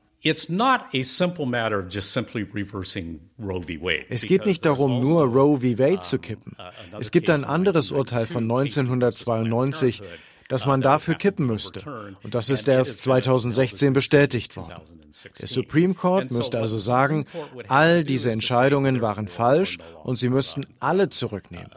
Es 4.08 4.22
geht 4.22 4.46
nicht 4.46 4.64
darum, 4.64 5.00
nur 5.00 5.24
Roe 5.24 5.60
v. 5.60 5.78
Wade 5.78 6.00
zu 6.00 6.18
kippen. 6.18 6.56
Es 6.98 7.10
gibt 7.10 7.28
ein 7.28 7.44
anderes 7.44 7.92
Urteil 7.92 8.26
von 8.26 8.44
1992, 8.44 10.02
dass 10.48 10.66
man 10.66 10.80
dafür 10.80 11.14
kippen 11.14 11.46
müsste. 11.46 12.14
Und 12.22 12.34
das 12.34 12.48
ist 12.48 12.68
erst 12.68 13.02
2016 13.02 13.92
bestätigt 13.92 14.56
worden. 14.56 14.82
Der 15.40 15.48
Supreme 15.48 15.94
Court 15.94 16.30
müsste 16.30 16.58
also 16.58 16.78
sagen, 16.78 17.26
all 17.68 18.02
diese 18.04 18.30
Entscheidungen 18.32 19.00
waren 19.00 19.28
falsch 19.28 19.78
und 20.04 20.16
sie 20.16 20.28
müssten 20.30 20.66
alle 20.80 21.08
zurücknehmen. 21.10 21.70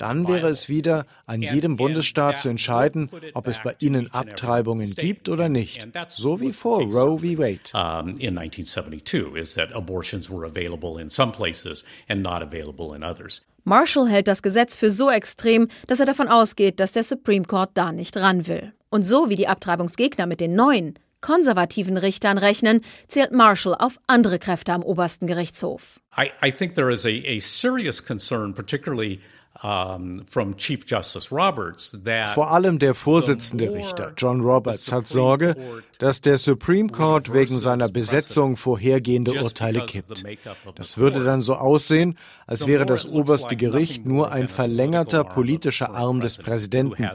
Dann 0.00 0.26
wäre 0.26 0.48
es 0.48 0.70
wieder 0.70 1.04
an 1.26 1.42
jedem 1.42 1.76
Bundesstaat 1.76 2.40
zu 2.40 2.48
entscheiden, 2.48 3.10
ob 3.34 3.46
es 3.46 3.60
bei 3.62 3.76
ihnen 3.80 4.10
Abtreibungen 4.10 4.94
gibt 4.94 5.28
oder 5.28 5.50
nicht, 5.50 5.86
so 6.08 6.40
wie 6.40 6.52
vor 6.52 6.80
Roe 6.82 7.18
v. 7.18 7.38
Wade. 7.38 8.14
In 8.18 8.38
1972 8.38 9.36
is 9.36 9.52
that 9.54 9.74
abortions 9.74 10.30
were 10.30 10.46
available 10.46 10.98
in 10.98 11.10
some 11.10 11.32
places 11.32 11.84
and 12.08 12.22
not 12.22 12.40
available 12.42 12.96
in 12.96 13.02
others. 13.02 13.42
Marshall 13.64 14.08
hält 14.08 14.26
das 14.26 14.40
Gesetz 14.40 14.74
für 14.74 14.90
so 14.90 15.10
extrem, 15.10 15.68
dass 15.86 16.00
er 16.00 16.06
davon 16.06 16.28
ausgeht, 16.28 16.80
dass 16.80 16.92
der 16.92 17.02
Supreme 17.02 17.44
Court 17.44 17.70
da 17.74 17.92
nicht 17.92 18.16
ran 18.16 18.46
will. 18.46 18.72
Und 18.88 19.02
so 19.02 19.28
wie 19.28 19.36
die 19.36 19.48
Abtreibungsgegner 19.48 20.24
mit 20.24 20.40
den 20.40 20.54
neuen, 20.54 20.94
konservativen 21.20 21.98
Richtern 21.98 22.38
rechnen, 22.38 22.80
zählt 23.06 23.32
Marshall 23.32 23.74
auf 23.74 24.00
andere 24.06 24.38
Kräfte 24.38 24.72
am 24.72 24.82
obersten 24.82 25.26
Gerichtshof. 25.26 26.00
I, 26.16 26.30
I 26.42 26.50
think 26.50 26.74
there 26.74 26.90
is 26.90 27.04
a, 27.04 27.10
a 27.10 27.38
serious 27.40 28.02
concern, 28.02 28.54
particularly 28.54 29.20
vor 32.34 32.50
allem 32.50 32.78
der 32.78 32.94
Vorsitzende 32.94 33.72
Richter, 33.72 34.12
John 34.16 34.40
Roberts, 34.40 34.90
hat 34.90 35.06
Sorge, 35.06 35.54
dass 35.98 36.22
der 36.22 36.38
Supreme 36.38 36.88
Court 36.88 37.34
wegen 37.34 37.58
seiner 37.58 37.90
Besetzung 37.90 38.56
vorhergehende 38.56 39.42
Urteile 39.42 39.84
kippt. 39.84 40.24
Das 40.76 40.96
würde 40.96 41.22
dann 41.24 41.42
so 41.42 41.54
aussehen, 41.54 42.16
als 42.46 42.66
wäre 42.66 42.86
das 42.86 43.04
oberste 43.04 43.56
Gericht 43.56 44.06
nur 44.06 44.32
ein 44.32 44.48
verlängerter 44.48 45.24
politischer 45.24 45.90
Arm 45.90 46.20
des 46.20 46.38
Präsidenten. 46.38 47.10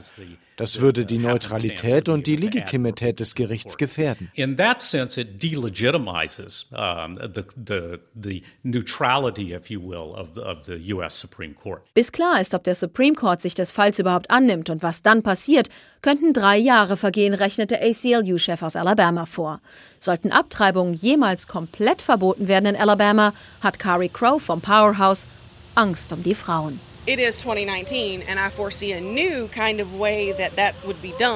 Das 0.58 0.80
würde 0.80 1.06
die 1.06 1.18
Neutralität 1.18 2.08
und 2.08 2.28
die 2.28 2.38
Legitimität 2.38 3.20
des 3.20 3.36
Gerichts 3.36 3.78
gefährden. 3.78 4.32
In 4.36 4.56
that 4.56 4.80
sense, 4.80 5.20
it 5.20 5.42
delegitimizes 5.44 6.68
um, 6.72 7.18
the, 7.18 7.44
the, 7.56 8.00
the 8.16 8.44
neutrality, 8.64 9.54
if 9.54 9.70
you 9.70 9.82
will, 9.82 10.16
of 10.16 10.30
the, 10.36 10.42
of 10.42 10.66
the 10.66 10.94
U.S. 10.94 11.20
Supreme 11.20 11.54
Court. 11.54 11.84
Bis 11.94 12.12
klar 12.12 12.40
ist, 12.40 12.54
ob 12.54 12.64
der 12.64 12.76
Supreme 12.76 13.16
Court 13.16 13.42
sich 13.42 13.54
des 13.54 13.72
Falls 13.72 14.00
überhaupt 14.00 14.32
annimmt 14.32 14.70
und 14.70 14.82
was 14.82 15.02
dann 15.02 15.24
passiert, 15.24 15.70
könnten 16.02 16.34
drei 16.34 16.58
Jahre 16.58 16.96
vergehen, 16.96 17.34
rechnet 17.34 17.72
der 17.72 17.82
ACLU-Chef 17.82 18.62
aus 18.62 18.76
Alabama 18.76 19.26
vor. 19.26 19.60
Sollten 20.00 20.32
Abtreibungen 20.32 20.94
jemals 20.94 21.48
komplett 21.48 22.02
verboten 22.02 22.48
werden 22.48 22.68
in 22.68 22.76
Alabama, 22.76 23.34
hat 23.62 23.80
Kari 23.80 24.10
Crow 24.10 24.42
vom 24.42 24.62
Powerhouse 24.62 25.28
Angst 25.76 26.14
um 26.14 26.24
die 26.24 26.36
Frauen. 26.36 26.80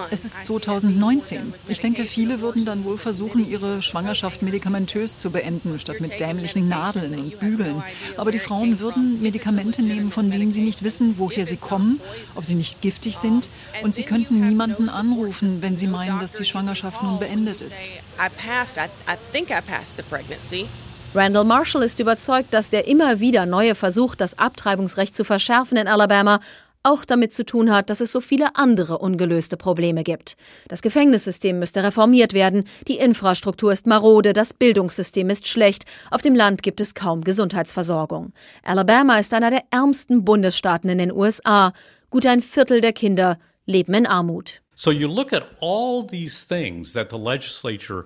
Es 0.09 0.25
ist 0.25 0.43
2019. 0.43 1.53
Ich 1.67 1.79
denke, 1.79 2.05
viele 2.05 2.41
würden 2.41 2.65
dann 2.65 2.83
wohl 2.85 2.97
versuchen, 2.97 3.47
ihre 3.47 3.83
Schwangerschaft 3.83 4.41
medikamentös 4.41 5.19
zu 5.19 5.29
beenden, 5.29 5.77
statt 5.77 6.01
mit 6.01 6.19
dämlichen 6.19 6.69
Nadeln 6.69 7.13
und 7.19 7.39
Bügeln. 7.39 7.83
Aber 8.17 8.31
die 8.31 8.39
Frauen 8.39 8.79
würden 8.79 9.21
Medikamente 9.21 9.83
nehmen, 9.83 10.09
von 10.09 10.31
denen 10.31 10.53
sie 10.53 10.61
nicht 10.61 10.83
wissen, 10.83 11.19
woher 11.19 11.45
sie 11.45 11.57
kommen, 11.57 12.01
ob 12.33 12.45
sie 12.45 12.55
nicht 12.55 12.81
giftig 12.81 13.17
sind. 13.17 13.47
Und 13.83 13.93
sie 13.93 14.03
könnten 14.03 14.47
niemanden 14.47 14.89
anrufen, 14.89 15.61
wenn 15.61 15.77
sie 15.77 15.87
meinen, 15.87 16.19
dass 16.19 16.33
die 16.33 16.45
Schwangerschaft 16.45 17.03
nun 17.03 17.19
beendet 17.19 17.61
ist. 17.61 17.83
Randall 21.15 21.43
Marshall 21.43 21.81
ist 21.81 21.99
überzeugt, 21.99 22.53
dass 22.53 22.69
der 22.69 22.87
immer 22.87 23.19
wieder 23.19 23.47
neue 23.47 23.73
Versuch, 23.73 24.13
das 24.13 24.37
Abtreibungsrecht 24.37 25.15
zu 25.15 25.23
verschärfen 25.23 25.75
in 25.75 25.87
Alabama, 25.87 26.39
auch 26.83 27.03
damit 27.03 27.33
zu 27.33 27.43
tun 27.43 27.71
hat, 27.71 27.89
dass 27.89 27.99
es 27.99 28.11
so 28.11 28.21
viele 28.21 28.55
andere 28.55 28.99
ungelöste 28.99 29.57
Probleme 29.57 30.03
gibt. 30.03 30.37
Das 30.67 30.83
Gefängnissystem 30.83 31.57
müsste 31.57 31.83
reformiert 31.83 32.33
werden, 32.33 32.63
die 32.87 32.99
Infrastruktur 32.99 33.73
ist 33.73 33.87
marode, 33.87 34.33
das 34.33 34.53
Bildungssystem 34.53 35.31
ist 35.31 35.47
schlecht, 35.47 35.85
auf 36.11 36.21
dem 36.21 36.35
Land 36.35 36.61
gibt 36.61 36.79
es 36.79 36.93
kaum 36.93 37.23
Gesundheitsversorgung. 37.23 38.31
Alabama 38.63 39.17
ist 39.17 39.33
einer 39.33 39.49
der 39.49 39.63
ärmsten 39.71 40.23
Bundesstaaten 40.23 40.91
in 40.91 40.99
den 40.99 41.11
USA. 41.11 41.73
Gut 42.11 42.27
ein 42.27 42.43
Viertel 42.43 42.81
der 42.81 42.93
Kinder 42.93 43.39
leben 43.65 43.95
in 43.95 44.05
Armut. 44.05 44.61
So 44.75 44.91
you 44.91 45.07
look 45.07 45.33
at 45.33 45.43
all 45.59 46.05
these 46.05 46.47
things 46.47 46.93
that 46.93 47.09
the 47.09 47.17
legislature 47.17 48.05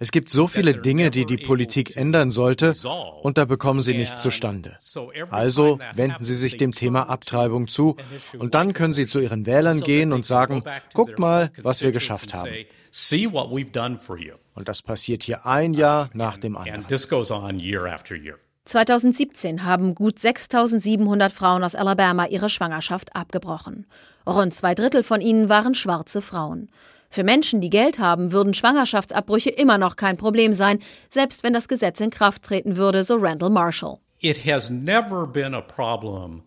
es 0.00 0.10
gibt 0.10 0.28
so 0.28 0.48
viele 0.48 0.74
Dinge, 0.74 1.12
die 1.12 1.24
die 1.24 1.36
Politik 1.36 1.96
ändern 1.96 2.32
sollte, 2.32 2.74
und 3.22 3.38
da 3.38 3.44
bekommen 3.44 3.80
sie 3.80 3.94
nichts 3.94 4.20
zustande. 4.20 4.76
Also 5.30 5.78
wenden 5.94 6.24
Sie 6.24 6.34
sich 6.34 6.56
dem 6.56 6.72
Thema 6.72 7.08
Abtreibung 7.08 7.68
zu, 7.68 7.96
und 8.38 8.56
dann 8.56 8.72
können 8.72 8.92
Sie 8.92 9.06
zu 9.06 9.20
Ihren 9.20 9.46
Wählern 9.46 9.82
gehen 9.82 10.12
und 10.12 10.26
sagen, 10.26 10.64
guckt 10.94 11.20
mal, 11.20 11.52
was 11.62 11.82
wir 11.82 11.92
geschafft 11.92 12.34
haben. 12.34 12.50
Und 14.54 14.68
das 14.68 14.82
passiert 14.82 15.22
hier 15.22 15.46
ein 15.46 15.74
Jahr 15.74 16.10
nach 16.12 16.38
dem 16.38 16.56
anderen. 16.56 16.84
2017 18.64 19.64
haben 19.64 19.94
gut 19.94 20.18
6700 20.18 21.32
Frauen 21.32 21.64
aus 21.64 21.74
Alabama 21.74 22.26
ihre 22.26 22.48
Schwangerschaft 22.48 23.14
abgebrochen. 23.14 23.86
Rund 24.26 24.54
zwei 24.54 24.74
Drittel 24.74 25.02
von 25.02 25.20
ihnen 25.20 25.48
waren 25.48 25.74
schwarze 25.74 26.22
Frauen. 26.22 26.68
Für 27.12 27.24
Menschen, 27.24 27.60
die 27.60 27.70
Geld 27.70 27.98
haben, 27.98 28.32
würden 28.32 28.54
Schwangerschaftsabbrüche 28.54 29.50
immer 29.50 29.76
noch 29.76 29.96
kein 29.96 30.16
Problem 30.16 30.54
sein, 30.54 30.78
selbst 31.10 31.42
wenn 31.42 31.52
das 31.52 31.68
Gesetz 31.68 32.00
in 32.00 32.08
Kraft 32.08 32.42
treten 32.42 32.76
würde, 32.76 33.04
so 33.04 33.16
Randall 33.16 33.50
Marshall. 33.50 33.98
It 34.20 34.46
has 34.46 34.70
never 34.70 35.26
been 35.26 35.54
a 35.54 35.60
problem 35.60 36.42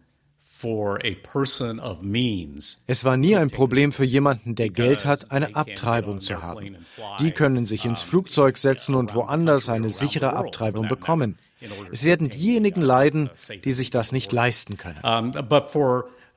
es 2.88 3.06
war 3.06 3.18
nie 3.18 3.36
ein 3.36 3.52
Problem 3.52 3.92
für 3.92 4.06
jemanden, 4.06 4.56
der 4.56 4.70
Geld 4.70 5.06
hat, 5.06 5.32
eine 5.32 5.56
Abtreibung 5.56 6.22
zu 6.22 6.42
haben. 6.42 6.78
Die 7.20 7.32
können 7.32 7.66
sich 7.66 7.86
ins 7.86 8.02
Flugzeug 8.02 8.58
setzen 8.58 8.96
und 8.96 9.14
woanders 9.14 9.70
eine 9.70 9.92
sichere 9.92 10.34
Abtreibung 10.34 10.88
bekommen. 10.88 11.38
Es 11.92 12.04
werden 12.04 12.30
diejenigen 12.30 12.82
leiden, 12.82 13.30
die 13.64 13.74
sich 13.74 13.90
das 13.90 14.12
nicht 14.12 14.32
leisten 14.32 14.78
können. 14.78 15.00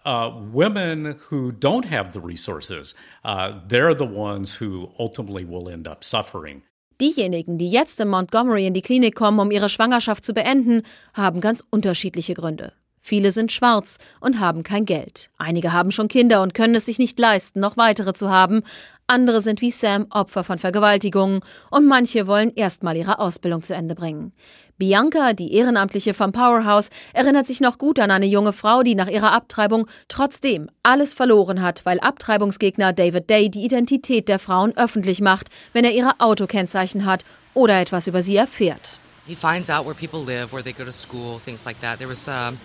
Uh, 0.08 0.30
women 0.52 1.18
who 1.28 1.52
don't 1.52 1.84
have 1.84 2.12
the 2.12 2.20
resources, 2.20 2.94
uh, 3.24 3.52
they're 3.68 3.94
the 3.94 4.06
ones 4.06 4.54
who 4.60 4.90
ultimately 4.98 5.44
will 5.44 5.68
end 5.68 5.86
up 5.86 6.02
suffering. 6.02 6.62
Diejenigen, 7.00 7.58
die 7.58 7.68
jetzt 7.70 8.00
in 8.00 8.08
Montgomery 8.08 8.66
in 8.66 8.74
die 8.74 8.82
Klinik 8.82 9.14
kommen, 9.14 9.38
um 9.38 9.52
ihre 9.52 9.68
Schwangerschaft 9.68 10.24
zu 10.24 10.32
beenden, 10.34 10.82
haben 11.14 11.40
ganz 11.40 11.62
unterschiedliche 11.70 12.34
Gründe. 12.34 12.72
Viele 13.00 13.30
sind 13.30 13.52
schwarz 13.52 13.98
und 14.20 14.40
haben 14.40 14.64
kein 14.64 14.84
Geld. 14.84 15.30
Einige 15.38 15.72
haben 15.72 15.92
schon 15.92 16.08
Kinder 16.08 16.42
und 16.42 16.54
können 16.54 16.74
es 16.74 16.86
sich 16.86 16.98
nicht 16.98 17.18
leisten, 17.18 17.60
noch 17.60 17.76
weitere 17.76 18.14
zu 18.14 18.30
haben. 18.30 18.62
Andere 19.06 19.40
sind 19.40 19.60
wie 19.60 19.70
Sam 19.70 20.06
Opfer 20.10 20.42
von 20.42 20.58
Vergewaltigungen 20.58 21.40
und 21.70 21.86
manche 21.86 22.26
wollen 22.26 22.52
erstmal 22.54 22.96
ihre 22.96 23.20
Ausbildung 23.20 23.62
zu 23.62 23.74
Ende 23.74 23.94
bringen. 23.94 24.32
Bianca, 24.78 25.32
die 25.32 25.54
Ehrenamtliche 25.54 26.14
vom 26.14 26.30
Powerhouse, 26.30 26.90
erinnert 27.12 27.48
sich 27.48 27.60
noch 27.60 27.78
gut 27.78 27.98
an 27.98 28.12
eine 28.12 28.26
junge 28.26 28.52
Frau, 28.52 28.84
die 28.84 28.94
nach 28.94 29.08
ihrer 29.08 29.32
Abtreibung 29.32 29.88
trotzdem 30.06 30.70
alles 30.84 31.14
verloren 31.14 31.60
hat, 31.60 31.84
weil 31.84 31.98
Abtreibungsgegner 31.98 32.92
David 32.92 33.28
Day 33.28 33.50
die 33.50 33.64
Identität 33.64 34.28
der 34.28 34.38
Frauen 34.38 34.76
öffentlich 34.76 35.20
macht, 35.20 35.48
wenn 35.72 35.84
er 35.84 35.92
ihre 35.92 36.20
Autokennzeichen 36.20 37.04
hat 37.04 37.24
oder 37.54 37.80
etwas 37.80 38.06
über 38.06 38.22
sie 38.22 38.36
erfährt. 38.36 39.00
He 39.26 39.34
finds 39.34 39.68
out 39.68 39.84
where 39.84 39.94
people 39.94 40.24
live, 40.24 40.52
where 40.52 40.62
they 40.62 40.72
go 40.72 40.84
to 40.84 40.92
school, 40.92 41.40
things 41.44 41.64
like 41.64 41.80
that. 41.80 41.98
There 41.98 42.08
was 42.08 42.28
um 42.28 42.56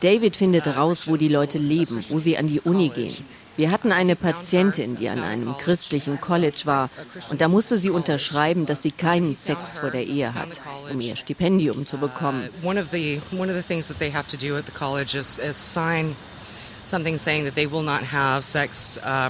David 0.00 0.36
findet 0.36 0.64
heraus, 0.64 1.06
wo 1.06 1.16
die 1.18 1.28
Leute 1.28 1.58
leben, 1.58 2.02
wo 2.08 2.18
sie 2.18 2.38
an 2.38 2.46
die 2.46 2.60
Uni 2.60 2.88
gehen. 2.88 3.14
Wir 3.56 3.70
hatten 3.70 3.92
eine 3.92 4.16
Patientin, 4.16 4.96
die 4.96 5.08
an 5.08 5.20
einem 5.20 5.56
christlichen 5.58 6.20
College 6.20 6.62
war 6.64 6.88
und 7.30 7.40
da 7.40 7.48
musste 7.48 7.76
sie 7.76 7.90
unterschreiben, 7.90 8.66
dass 8.66 8.82
sie 8.82 8.92
keinen 8.92 9.34
Sex 9.34 9.78
vor 9.78 9.90
der 9.90 10.06
Ehe 10.06 10.34
hat, 10.34 10.60
um 10.90 11.00
ihr 11.00 11.16
Stipendium 11.16 11.86
zu 11.86 11.98
bekommen. 11.98 12.48
uh, 19.02 19.28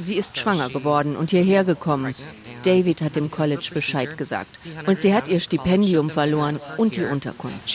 Sie 0.00 0.16
ist 0.16 0.38
schwanger 0.38 0.68
geworden 0.68 1.16
und 1.16 1.30
hierher 1.30 1.64
gekommen. 1.64 2.14
David 2.62 3.02
hat 3.02 3.16
dem 3.16 3.30
College 3.30 3.70
Bescheid 3.72 4.16
gesagt. 4.16 4.58
Und 4.86 5.00
sie 5.00 5.14
hat 5.14 5.28
ihr 5.28 5.40
Stipendium 5.40 6.10
verloren 6.10 6.60
und 6.76 6.96
die 6.96 7.04
Unterkunft. 7.04 7.70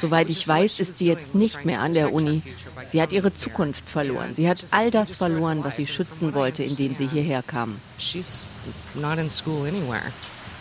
Soweit 0.00 0.30
ich 0.30 0.48
weiß, 0.48 0.80
ist 0.80 0.98
sie 0.98 1.06
jetzt 1.06 1.34
nicht 1.34 1.64
mehr 1.64 1.80
an 1.80 1.94
der 1.94 2.12
Uni. 2.12 2.42
Sie 2.88 3.00
hat 3.00 3.12
ihre 3.12 3.32
Zukunft 3.32 3.88
verloren. 3.88 4.34
Sie 4.34 4.48
hat 4.48 4.64
all 4.70 4.90
das 4.90 5.14
verloren, 5.16 5.64
was 5.64 5.76
sie 5.76 5.86
schützen 5.86 6.34
wollte, 6.34 6.62
indem 6.62 6.94
sie 6.94 7.06
hierher 7.06 7.42
kam. 7.42 7.80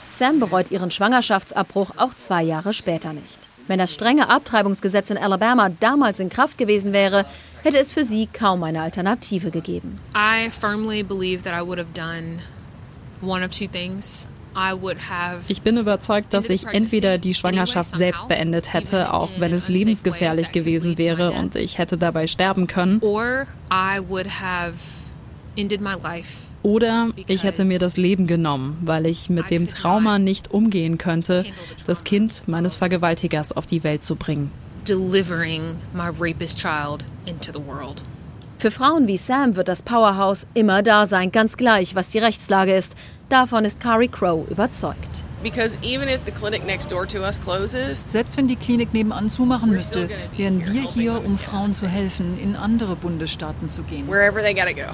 Sam 0.09 0.39
bereut 0.39 0.69
ihren 0.71 0.91
Schwangerschaftsabbruch 0.91 1.91
auch 1.97 2.13
zwei 2.13 2.43
Jahre 2.43 2.73
später 2.73 3.13
nicht. 3.13 3.39
Wenn 3.67 3.79
das 3.79 3.93
strenge 3.93 4.29
Abtreibungsgesetz 4.29 5.09
in 5.09 5.17
Alabama 5.17 5.69
damals 5.69 6.19
in 6.19 6.29
Kraft 6.29 6.57
gewesen 6.57 6.93
wäre, 6.93 7.25
hätte 7.63 7.79
es 7.79 7.91
für 7.91 8.03
sie 8.03 8.27
kaum 8.27 8.63
eine 8.63 8.81
Alternative 8.81 9.51
gegeben. 9.51 9.99
I 10.15 10.51
firmly 10.51 11.03
believe 11.03 11.43
that 11.43 11.53
I 11.53 11.65
would 11.65 11.79
have 11.79 11.91
done 11.93 12.39
one 13.21 13.43
of 13.43 13.51
two 13.51 13.67
things. 13.67 14.27
Ich 15.47 15.63
bin 15.63 15.77
überzeugt, 15.77 16.31
dass 16.31 16.47
ich 16.47 16.67
entweder 16.67 17.17
die 17.17 17.33
Schwangerschaft 17.33 17.97
selbst 17.97 18.27
beendet 18.27 18.71
hätte, 18.71 19.11
auch 19.11 19.31
wenn 19.39 19.51
es 19.51 19.67
lebensgefährlich 19.67 20.51
gewesen 20.51 20.99
wäre 20.99 21.31
und 21.31 21.55
ich 21.55 21.79
hätte 21.79 21.97
dabei 21.97 22.27
sterben 22.27 22.67
können. 22.67 22.99
Or 23.01 23.47
I 23.71 23.99
would 24.07 24.27
have 24.27 24.75
ended 25.55 25.81
my 25.81 25.95
life 26.01 26.53
oder 26.63 27.09
ich 27.27 27.43
hätte 27.43 27.65
mir 27.65 27.77
das 27.77 27.97
Leben 27.97 28.25
genommen, 28.25 28.77
weil 28.81 29.05
ich 29.05 29.29
mit 29.29 29.51
dem 29.51 29.67
Trauma 29.67 30.17
nicht 30.17 30.51
umgehen 30.51 30.97
könnte, 30.97 31.45
das 31.85 32.05
Kind 32.05 32.43
meines 32.47 32.75
Vergewaltigers 32.75 33.51
auf 33.51 33.65
die 33.65 33.83
Welt 33.83 34.03
zu 34.03 34.15
bringen. 34.15 34.49
Für 38.57 38.71
Frauen 38.71 39.07
wie 39.07 39.17
Sam 39.17 39.55
wird 39.55 39.67
das 39.67 39.81
Powerhouse 39.81 40.47
immer 40.53 40.83
da 40.83 41.05
sein, 41.05 41.31
ganz 41.31 41.57
gleich, 41.57 41.95
was 41.95 42.09
die 42.09 42.19
Rechtslage 42.19 42.73
ist. 42.73 42.95
Davon 43.29 43.65
ist 43.65 43.79
Kari 43.79 44.07
Crow 44.07 44.49
überzeugt. 44.49 45.23
Selbst 48.07 48.37
wenn 48.37 48.47
die 48.47 48.55
Klinik 48.55 48.93
nebenan 48.93 49.29
zumachen 49.29 49.71
müsste, 49.71 50.09
wären 50.37 50.65
wir 50.65 50.81
hier, 50.83 51.25
um 51.25 51.37
Frauen 51.37 51.73
zu 51.73 51.87
helfen, 51.87 52.39
in 52.39 52.55
andere 52.55 52.95
Bundesstaaten 52.95 53.67
zu 53.67 53.83
gehen. 53.83 54.07
Wherever 54.07 54.41
they 54.41 54.53
gotta 54.53 54.71
go. 54.71 54.93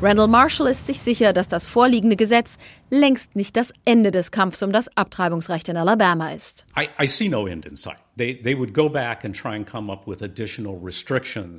Randall 0.00 0.28
Marshall 0.28 0.66
ist 0.66 0.86
sich 0.86 1.00
sicher, 1.00 1.32
dass 1.32 1.48
das 1.48 1.66
vorliegende 1.66 2.16
Gesetz 2.16 2.56
längst 2.90 3.36
nicht 3.36 3.56
das 3.56 3.72
Ende 3.84 4.10
des 4.10 4.30
Kampfs 4.30 4.62
um 4.62 4.72
das 4.72 4.88
Abtreibungsrecht 4.96 5.68
in 5.68 5.76
Alabama 5.76 6.32
ist. 6.32 6.64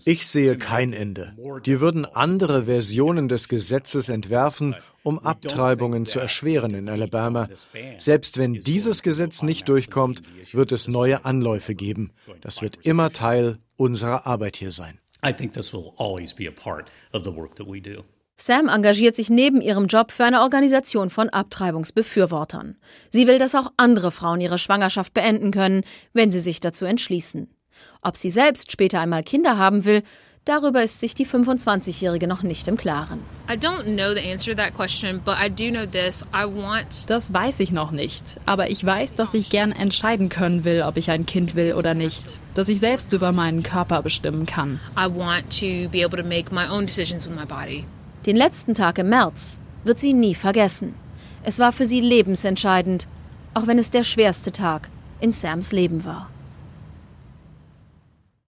Ich 0.05 0.27
sehe 0.27 0.57
kein 0.57 0.93
Ende. 0.93 1.33
Die 1.65 1.79
würden 1.81 2.05
andere 2.05 2.65
Versionen 2.65 3.27
des 3.27 3.47
Gesetzes 3.47 4.09
entwerfen, 4.09 4.75
um 5.01 5.17
Abtreibungen 5.17 6.05
zu 6.05 6.19
erschweren 6.19 6.75
in 6.75 6.89
Alabama. 6.89 7.49
Selbst 7.97 8.37
wenn 8.37 8.53
dieses 8.53 9.01
Gesetz 9.01 9.41
nicht 9.41 9.67
durchkommt, 9.67 10.21
wird 10.51 10.71
es 10.71 10.87
neue 10.87 11.25
Anläufe 11.25 11.73
geben. 11.73 12.11
Das 12.41 12.61
wird 12.61 12.85
immer 12.85 13.11
Teil 13.11 13.57
unserer 13.75 14.27
Arbeit 14.27 14.57
hier 14.57 14.71
sein. 14.71 14.99
I 15.25 15.31
think 15.31 15.53
this 15.53 15.73
will 15.73 15.93
always 15.97 16.33
be 16.33 16.47
a 16.47 16.51
part 16.51 16.91
of 17.13 17.23
the 17.23 17.31
work 17.31 17.55
that 17.55 17.65
we 17.65 17.79
do. 17.79 18.03
Sam 18.35 18.67
engagiert 18.67 19.15
sich 19.15 19.29
neben 19.29 19.61
ihrem 19.61 19.85
Job 19.85 20.11
für 20.11 20.25
eine 20.25 20.41
Organisation 20.41 21.09
von 21.09 21.29
Abtreibungsbefürwortern. 21.29 22.77
Sie 23.11 23.27
will, 23.27 23.37
dass 23.37 23.53
auch 23.53 23.71
andere 23.77 24.11
Frauen 24.11 24.41
ihre 24.41 24.57
Schwangerschaft 24.57 25.13
beenden 25.13 25.51
können, 25.51 25.83
wenn 26.13 26.31
sie 26.31 26.39
sich 26.39 26.59
dazu 26.59 26.85
entschließen. 26.85 27.47
Ob 28.01 28.17
sie 28.17 28.31
selbst 28.31 28.71
später 28.71 28.99
einmal 28.99 29.23
Kinder 29.23 29.57
haben 29.57 29.85
will, 29.85 30.01
darüber 30.45 30.83
ist 30.83 30.99
sich 30.99 31.13
die 31.13 31.27
25-Jährige 31.27 32.27
noch 32.27 32.41
nicht 32.41 32.67
im 32.67 32.75
Klaren. 32.75 33.19
Das 37.07 37.33
weiß 37.33 37.59
ich 37.59 37.71
noch 37.71 37.91
nicht, 37.91 38.39
aber 38.45 38.69
ich 38.69 38.85
weiß, 38.85 39.13
dass 39.13 39.33
ich 39.35 39.49
gern 39.49 39.71
entscheiden 39.71 40.29
können 40.29 40.65
will, 40.65 40.81
ob 40.81 40.97
ich 40.97 41.11
ein 41.11 41.25
Kind 41.27 41.55
will 41.55 41.73
oder 41.73 41.93
nicht, 41.93 42.39
dass 42.55 42.67
ich 42.67 42.79
selbst 42.79 43.13
über 43.13 43.31
meinen 43.31 43.61
Körper 43.61 44.01
bestimmen 44.01 44.45
kann. 44.47 44.79
I 44.97 45.05
want 45.05 45.49
to 45.59 45.87
be 45.89 46.03
able 46.03 46.21
to 46.21 46.27
make 46.27 46.53
my 46.53 46.67
own 46.67 46.87
decisions 46.87 47.27
with 47.27 47.35
my 47.35 47.45
body. 47.45 47.85
Den 48.25 48.37
letzten 48.37 48.73
Tag 48.73 48.99
im 48.99 49.09
März 49.09 49.59
wird 49.83 49.99
sie 49.99 50.13
nie 50.13 50.33
vergessen. 50.33 50.95
Es 51.43 51.59
war 51.59 51.73
für 51.73 51.85
sie 51.85 51.99
lebensentscheidend, 51.99 53.05
auch 53.53 53.67
wenn 53.67 53.77
es 53.77 53.89
der 53.89 54.03
schwerste 54.03 54.53
Tag 54.53 54.87
in 55.19 55.33
Sams 55.33 55.73
Leben 55.73 56.05
war. 56.05 56.29